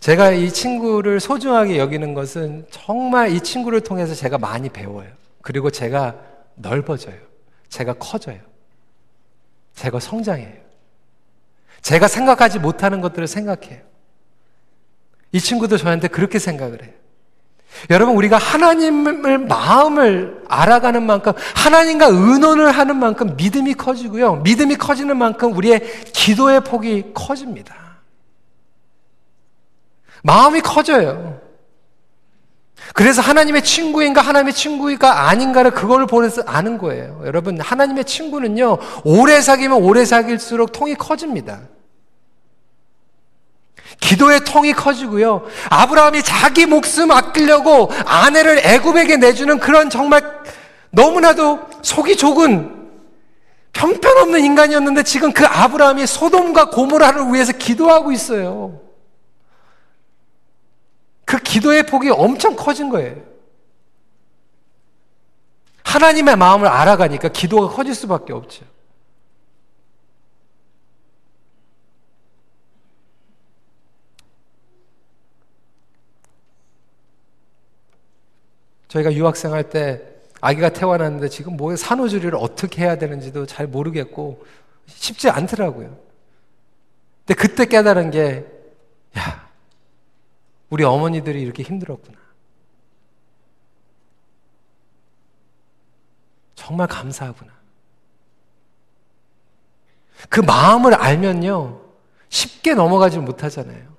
제가 0.00 0.30
이 0.30 0.50
친구를 0.50 1.20
소중하게 1.20 1.78
여기는 1.78 2.14
것은 2.14 2.64
정말 2.70 3.30
이 3.30 3.40
친구를 3.42 3.82
통해서 3.82 4.14
제가 4.14 4.38
많이 4.38 4.70
배워요. 4.70 5.10
그리고 5.42 5.70
제가 5.70 6.16
넓어져요. 6.54 7.18
제가 7.68 7.92
커져요. 7.92 8.38
제가 9.74 10.00
성장해요. 10.00 10.56
제가 11.82 12.08
생각하지 12.08 12.60
못하는 12.60 13.02
것들을 13.02 13.26
생각해요. 13.26 13.82
이 15.32 15.40
친구도 15.40 15.76
저한테 15.76 16.08
그렇게 16.08 16.38
생각을 16.38 16.84
해요. 16.84 16.92
여러분, 17.90 18.16
우리가 18.16 18.38
하나님을 18.38 19.38
마음을 19.38 20.42
알아가는 20.48 21.04
만큼, 21.04 21.32
하나님과 21.54 22.06
의논을 22.06 22.72
하는 22.72 22.96
만큼 22.96 23.36
믿음이 23.36 23.74
커지고요. 23.74 24.36
믿음이 24.36 24.76
커지는 24.76 25.16
만큼 25.16 25.56
우리의 25.56 25.80
기도의 26.12 26.62
폭이 26.62 27.12
커집니다. 27.14 27.74
마음이 30.22 30.60
커져요. 30.60 31.40
그래서 32.94 33.22
하나님의 33.22 33.62
친구인가 33.62 34.20
하나님의 34.20 34.54
친구가 34.54 35.28
아닌가를 35.28 35.70
그걸 35.70 36.06
보내서 36.06 36.42
아는 36.46 36.78
거예요. 36.78 37.22
여러분, 37.24 37.60
하나님의 37.60 38.04
친구는요, 38.04 38.78
오래 39.04 39.40
사귀면 39.40 39.82
오래 39.82 40.04
사귈수록 40.04 40.72
통이 40.72 40.94
커집니다. 40.94 41.60
기도의 44.00 44.40
통이 44.44 44.72
커지고요. 44.72 45.46
아브라함이 45.70 46.22
자기 46.22 46.66
목숨 46.66 47.10
아끼려고 47.10 47.90
아내를 48.06 48.60
애굽에게 48.64 49.16
내주는 49.16 49.58
그런 49.58 49.90
정말 49.90 50.22
너무나도 50.90 51.60
속이 51.82 52.16
좁은 52.16 52.78
형편없는 53.74 54.44
인간이었는데 54.44 55.04
지금 55.04 55.32
그 55.32 55.46
아브라함이 55.46 56.06
소돔과 56.06 56.70
고모라를 56.70 57.32
위해서 57.32 57.52
기도하고 57.52 58.10
있어요. 58.10 58.80
그 61.24 61.38
기도의 61.38 61.84
폭이 61.84 62.10
엄청 62.10 62.56
커진 62.56 62.88
거예요. 62.88 63.16
하나님의 65.84 66.36
마음을 66.36 66.66
알아가니까 66.66 67.28
기도가 67.28 67.68
커질 67.74 67.94
수밖에 67.94 68.32
없죠. 68.32 68.64
저희가 78.88 79.12
유학생 79.14 79.52
할 79.52 79.68
때 79.70 80.02
아기가 80.40 80.68
태어났는데 80.70 81.28
지금 81.28 81.56
뭐 81.56 81.74
산후조리를 81.74 82.34
어떻게 82.36 82.82
해야 82.82 82.96
되는지도 82.96 83.46
잘 83.46 83.66
모르겠고 83.66 84.44
쉽지 84.86 85.28
않더라고요. 85.30 85.98
근데 87.26 87.34
그때 87.34 87.66
깨달은 87.66 88.10
게, 88.10 88.46
야, 89.18 89.48
우리 90.70 90.84
어머니들이 90.84 91.42
이렇게 91.42 91.62
힘들었구나. 91.62 92.16
정말 96.54 96.86
감사하구나. 96.86 97.52
그 100.28 100.40
마음을 100.40 100.94
알면요, 100.94 101.80
쉽게 102.28 102.74
넘어가지 102.74 103.18
못하잖아요. 103.18 103.97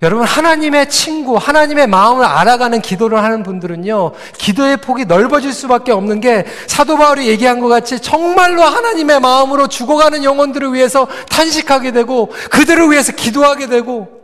여러분, 0.00 0.24
하나님의 0.24 0.88
친구, 0.90 1.36
하나님의 1.36 1.88
마음을 1.88 2.24
알아가는 2.24 2.80
기도를 2.80 3.20
하는 3.22 3.42
분들은요, 3.42 4.12
기도의 4.38 4.76
폭이 4.76 5.06
넓어질 5.06 5.52
수밖에 5.52 5.90
없는 5.90 6.20
게 6.20 6.44
사도 6.68 6.96
바울이 6.96 7.26
얘기한 7.26 7.58
것 7.58 7.66
같이 7.66 8.00
정말로 8.00 8.62
하나님의 8.62 9.18
마음으로 9.18 9.66
죽어가는 9.66 10.22
영혼들을 10.22 10.72
위해서 10.72 11.08
탄식하게 11.30 11.90
되고, 11.90 12.30
그들을 12.50 12.90
위해서 12.90 13.12
기도하게 13.12 13.66
되고, 13.66 14.18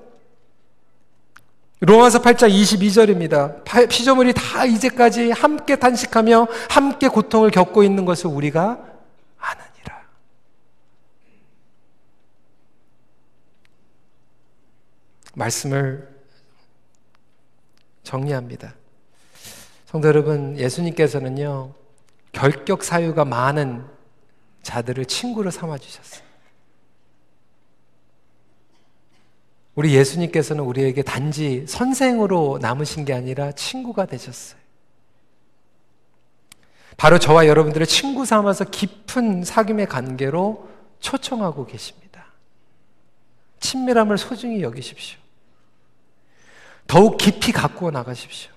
로마서 1.81 2.23
8장 2.23 2.51
22절입니다. 2.51 3.89
피조물이 3.89 4.33
다 4.33 4.65
이제까지 4.65 5.33
함께 5.33 5.77
탄식하며 5.77 6.47
함께 6.71 7.09
고통을 7.09 7.51
겪고 7.51 7.83
있는 7.83 8.05
것을 8.05 8.31
우리가 8.31 8.79
말씀을 15.35 16.09
정리합니다. 18.03 18.75
성도 19.87 20.09
여러분, 20.09 20.59
예수님께서는요, 20.59 21.73
결격 22.33 22.83
사유가 22.83 23.25
많은 23.25 23.85
자들을 24.63 25.05
친구로 25.07 25.51
삼아 25.51 25.79
주셨어요. 25.79 26.25
우리 29.75 29.95
예수님께서는 29.95 30.63
우리에게 30.63 31.03
단지 31.03 31.67
선생으로 31.67 32.59
남으신 32.61 33.05
게 33.05 33.13
아니라 33.13 33.53
친구가 33.53 34.07
되셨어요. 34.07 34.61
바로 36.97 37.19
저와 37.19 37.49
여러분들의 37.49 37.87
친구 37.89 38.25
삼아서 38.25 38.65
깊은 38.65 39.43
사귐의 39.43 39.89
관계로 39.89 40.69
초청하고 41.01 41.67
계십니다. 41.67 42.27
친밀함을 43.59 44.17
소중히 44.17 44.63
여기십시오. 44.63 45.24
더욱 46.87 47.17
깊이 47.17 47.53
갖고 47.53 47.91
나가십시오. 47.91 48.51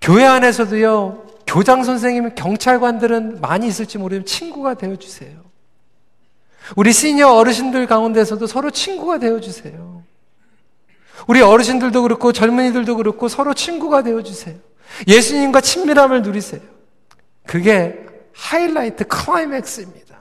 교회 0.00 0.24
안에서도요, 0.24 1.26
교장 1.46 1.82
선생님, 1.82 2.34
경찰관들은 2.34 3.40
많이 3.40 3.66
있을지 3.66 3.98
모르지만 3.98 4.24
친구가 4.24 4.74
되어주세요. 4.74 5.50
우리 6.76 6.92
시니어 6.92 7.32
어르신들 7.32 7.86
가운데서도 7.86 8.46
서로 8.46 8.70
친구가 8.70 9.18
되어주세요. 9.18 10.04
우리 11.26 11.42
어르신들도 11.42 12.02
그렇고 12.02 12.32
젊은이들도 12.32 12.96
그렇고 12.96 13.28
서로 13.28 13.52
친구가 13.54 14.02
되어주세요. 14.02 14.56
예수님과 15.06 15.60
친밀함을 15.60 16.22
누리세요. 16.22 16.62
그게 17.46 18.06
하이라이트 18.32 19.04
클라이맥스입니다. 19.06 20.18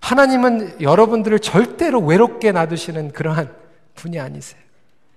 하나님은 0.00 0.80
여러분들을 0.80 1.38
절대로 1.38 2.00
외롭게 2.00 2.52
놔두시는 2.52 3.12
그러한 3.12 3.54
분이 3.94 4.18
아니세요. 4.18 4.60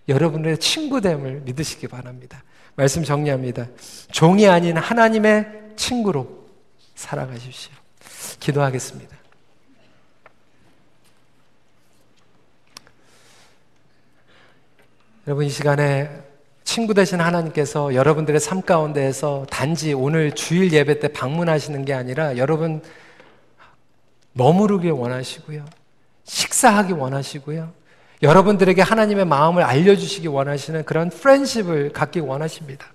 여러분의 0.08 0.60
친구됨을 0.60 1.41
믿으시기 1.45 1.88
바랍니다. 1.88 2.43
말씀 2.76 3.03
정리합니다. 3.03 3.68
종이 4.12 4.47
아닌 4.47 4.78
하나님의 4.78 5.74
친구로 5.76 6.45
살아가십시오. 6.95 7.74
기도하겠습니다. 8.39 9.16
여러분 15.28 15.45
이 15.45 15.49
시간에 15.49 16.10
친구 16.64 16.93
되신 16.93 17.20
하나님께서 17.20 17.95
여러분들의 17.95 18.39
삶 18.39 18.62
가운데에서 18.62 19.47
단지 19.49 19.93
오늘 19.93 20.34
주일 20.34 20.72
예배 20.72 20.99
때 20.99 21.08
방문하시는 21.08 21.84
게 21.86 21.93
아니라 21.93 22.38
여러분 22.38 22.82
머무르길 24.34 24.91
원하시고요. 24.91 25.66
식사하기 26.26 26.93
원하시고요. 26.93 27.72
여러분들에게 28.26 28.82
하나님의 28.82 29.26
마음을 29.26 29.61
알려주시기 29.61 30.28
원하시는 30.28 30.84
그런 30.86 31.11
프렌십을 31.11 31.93
갖기 31.93 32.21
원하십니다. 32.21 32.88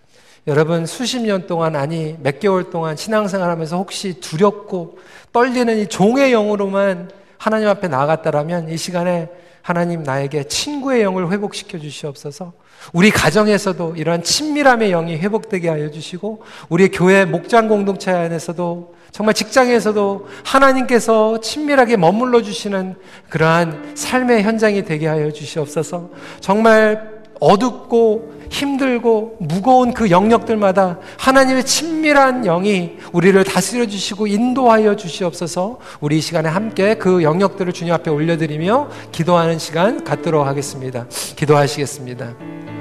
여러분 0.48 0.86
수십 0.86 1.20
년 1.20 1.46
동안 1.46 1.76
아니 1.76 2.16
몇 2.20 2.40
개월 2.40 2.70
동안 2.70 2.96
신앙생활하면서 2.96 3.76
혹시 3.76 4.18
두렵고 4.20 4.98
떨리는 5.32 5.78
이 5.78 5.86
종의 5.86 6.32
영으로만 6.32 7.10
하나님 7.38 7.68
앞에 7.68 7.86
나갔다라면 7.86 8.70
이 8.70 8.76
시간에 8.76 9.28
하나님 9.62 10.02
나에게 10.02 10.44
친구의 10.44 11.02
영을 11.02 11.30
회복시켜 11.30 11.78
주시옵소서. 11.78 12.52
우리 12.92 13.10
가정에서도 13.10 13.94
이러한 13.96 14.24
친밀함의 14.24 14.90
영이 14.90 15.16
회복되게 15.18 15.68
하여 15.68 15.92
주시고 15.92 16.42
우리 16.68 16.88
교회 16.88 17.24
목장 17.24 17.68
공동체 17.68 18.10
안에서도 18.10 18.94
정말 19.12 19.34
직장에서도 19.34 20.28
하나님께서 20.44 21.40
친밀하게 21.40 21.96
머물러 21.96 22.42
주시는 22.42 22.96
그러한 23.28 23.92
삶의 23.94 24.42
현장이 24.42 24.84
되게 24.84 25.06
하여 25.06 25.30
주시옵소서. 25.30 26.10
정말 26.40 27.20
어둡고 27.40 28.40
힘들고 28.50 29.36
무거운 29.40 29.94
그 29.94 30.10
영역들마다 30.10 30.98
하나님의 31.18 31.64
친밀한 31.64 32.42
영이 32.42 32.98
우리를 33.12 33.42
다스려 33.44 33.86
주시고 33.86 34.26
인도하여 34.26 34.96
주시옵소서 34.96 35.78
우리 36.00 36.18
이 36.18 36.20
시간에 36.20 36.48
함께 36.48 36.94
그 36.94 37.22
영역들을 37.22 37.72
주님 37.72 37.94
앞에 37.94 38.10
올려드리며 38.10 38.90
기도하는 39.12 39.58
시간 39.58 40.04
갖도록 40.04 40.46
하겠습니다. 40.46 41.06
기도하시겠습니다. 41.36 42.79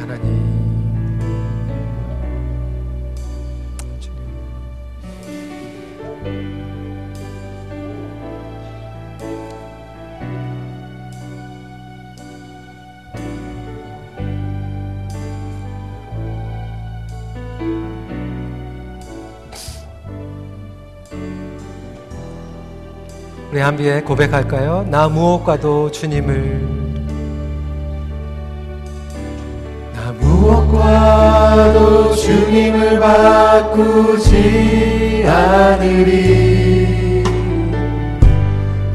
하나님 0.00 0.54
우리 23.50 23.60
함께 23.60 24.00
고백할까요? 24.02 24.84
나 24.90 25.08
무엇과도 25.08 25.92
주님을 25.92 26.83
무엇과도 30.84 32.14
주님을 32.14 33.00
바꾸지 33.00 35.24
않으리. 35.26 37.24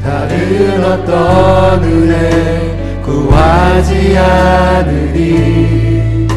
다른 0.02 0.82
어떤 0.84 1.82
은혜 1.82 3.02
구하지 3.02 4.16
않으리. 4.16 6.28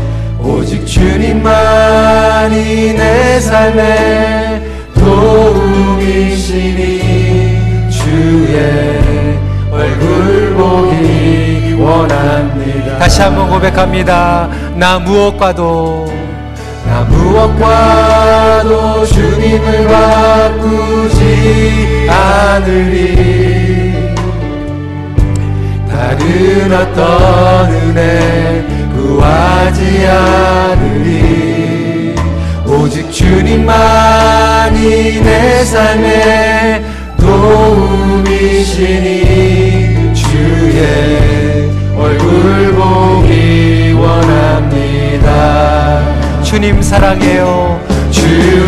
오직 0.42 0.86
주님만이 0.86 2.94
내 2.94 3.40
삶의 3.40 4.62
도움이시니 4.96 6.74
주의 7.90 9.40
얼굴 9.72 10.54
보기 10.56 11.63
원합니다. 11.74 12.98
다시 12.98 13.22
한번 13.22 13.50
고백합니다. 13.50 14.50
나 14.76 15.00
무엇과도 15.00 16.12
나 16.86 17.02
무엇과도 17.04 19.06
주님을 19.06 19.88
바꾸지 19.88 21.24
않으리 22.10 23.94
다른 25.90 26.74
어떤 26.74 27.72
은혜 27.72 28.66
구하지 28.94 30.06
않으리 30.08 32.16
오직 32.66 33.10
주님만이 33.12 34.80
내 35.22 35.64
삶의 35.64 36.84
도움이시니 37.18 38.74
주의 40.14 41.53
얼굴 42.04 42.74
보기 42.74 43.94
원합니다. 43.94 45.32
주님 46.44 46.82
사랑해요. 46.82 47.80
주 48.12 48.63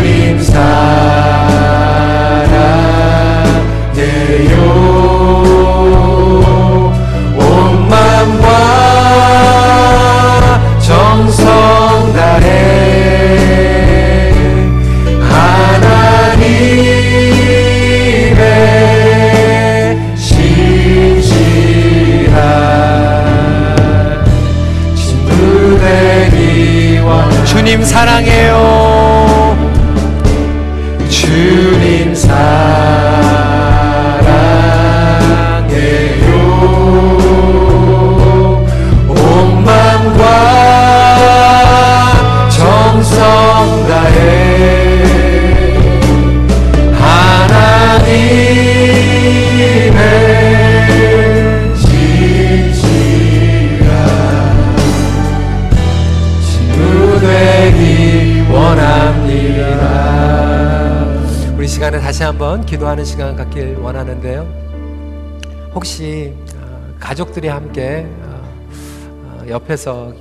가족들이 67.16 67.48
함께 67.48 68.06
어, 68.24 69.46
옆에서 69.48 70.14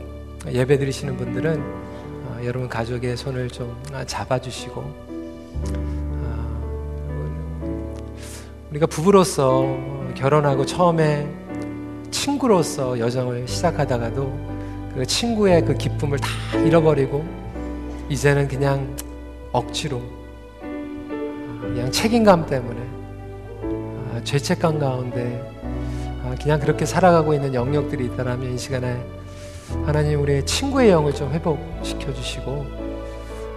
예배 0.49 0.79
드리시는 0.79 1.17
분들은 1.17 1.61
여러분 2.45 2.69
가족의 2.69 3.17
손을 3.17 3.49
좀 3.49 3.77
잡아주시고 4.07 4.95
우리가 8.71 8.87
부부로서 8.87 9.77
결혼하고 10.15 10.65
처음에 10.65 11.29
친구로서 12.13 12.97
여정을 13.01 13.49
시작하다가도 13.49 14.93
그 14.95 15.05
친구의 15.05 15.65
그 15.65 15.75
기쁨을 15.75 16.21
다 16.21 16.29
잃어버리고 16.65 17.25
이제는 18.09 18.47
그냥 18.47 18.97
억지로 19.51 20.01
그냥 20.61 21.91
책임감 21.91 22.47
때문에 22.47 22.81
아, 24.13 24.21
죄책감 24.23 24.79
가운데 24.79 25.43
아, 25.51 25.54
그냥 26.41 26.61
그렇게 26.61 26.87
살아가고 26.87 27.35
있는 27.35 27.55
영역들이 27.55 28.05
있다면 28.07 28.55
이 28.55 28.59
시간에 28.59 29.05
하나님 29.85 30.21
우리의 30.23 30.45
친구의 30.47 30.91
영을 30.91 31.15
좀 31.15 31.33
회복시켜 31.33 32.13
주시고 32.13 32.67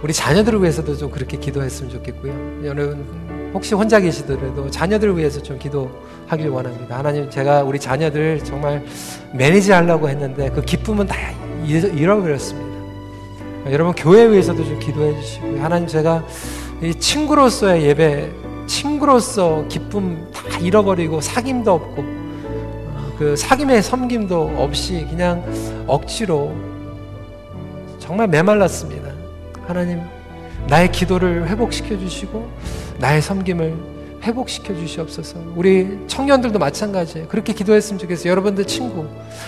우리 0.02 0.12
자녀들을 0.12 0.60
위해서도 0.60 0.96
좀 0.96 1.10
그렇게 1.10 1.36
기도했으면 1.36 1.90
좋겠고요. 1.90 2.64
여러분 2.64 3.50
혹시 3.52 3.74
혼자 3.74 3.98
계시더라도 3.98 4.70
자녀들을 4.70 5.16
위해서 5.16 5.42
좀 5.42 5.58
기도하길 5.58 6.48
원합니다. 6.48 6.98
하나님 6.98 7.28
제가 7.30 7.62
우리 7.62 7.78
자녀들 7.78 8.44
정말 8.44 8.84
매니지 9.32 9.72
하려고 9.72 10.08
했는데 10.08 10.50
그 10.50 10.62
기쁨은 10.62 11.06
다 11.06 11.16
잃어버렸습니다. 11.64 12.68
여러분 13.70 13.92
교회에 13.94 14.30
위해서도 14.30 14.64
좀 14.64 14.78
기도해 14.78 15.20
주시고 15.20 15.60
하나님 15.60 15.86
제가 15.86 16.24
이 16.82 16.94
친구로서의 16.94 17.82
예배, 17.84 18.30
친구로서 18.66 19.66
기쁨 19.68 20.30
다 20.32 20.58
잃어버리고 20.60 21.18
사귐도 21.18 21.66
없고 21.68 22.02
어, 22.02 22.17
그 23.18 23.34
사귐의 23.34 23.82
섬김도 23.82 24.54
없이 24.58 25.06
그냥 25.10 25.44
억지로 25.88 26.54
정말 27.98 28.28
메말랐습니다. 28.28 29.10
하나님 29.66 30.00
나의 30.68 30.92
기도를 30.92 31.48
회복시켜 31.48 31.98
주시고 31.98 32.48
나의 32.98 33.20
섬김을 33.20 33.98
회복시켜 34.22 34.74
주시옵소서. 34.74 35.40
우리 35.56 35.98
청년들도 36.06 36.58
마찬가지예요. 36.58 37.28
그렇게 37.28 37.52
기도했으면 37.52 37.98
좋겠어요. 37.98 38.30
여러분들 38.30 38.66
친구, 38.66 39.06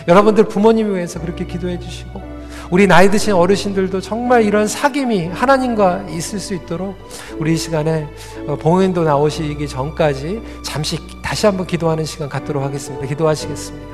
여러분들 0.09 0.45
부모님 0.45 0.95
위해서 0.95 1.21
그렇게 1.21 1.45
기도해 1.45 1.79
주시고 1.79 2.30
우리 2.71 2.87
나이 2.87 3.11
드신 3.11 3.33
어르신들도 3.33 4.01
정말 4.01 4.45
이런 4.45 4.67
사귐이 4.67 5.31
하나님과 5.31 6.07
있을 6.11 6.39
수 6.39 6.55
있도록 6.55 6.97
우리 7.39 7.55
이 7.55 7.57
시간에 7.57 8.07
어, 8.47 8.57
봉인도 8.57 9.03
나오시기 9.03 9.67
전까지 9.67 10.41
잠시 10.63 10.99
다시 11.21 11.47
한번 11.47 11.67
기도하는 11.67 12.05
시간 12.05 12.29
갖도록 12.29 12.63
하겠습니다. 12.63 13.07
기도하시겠습니다. 13.07 13.90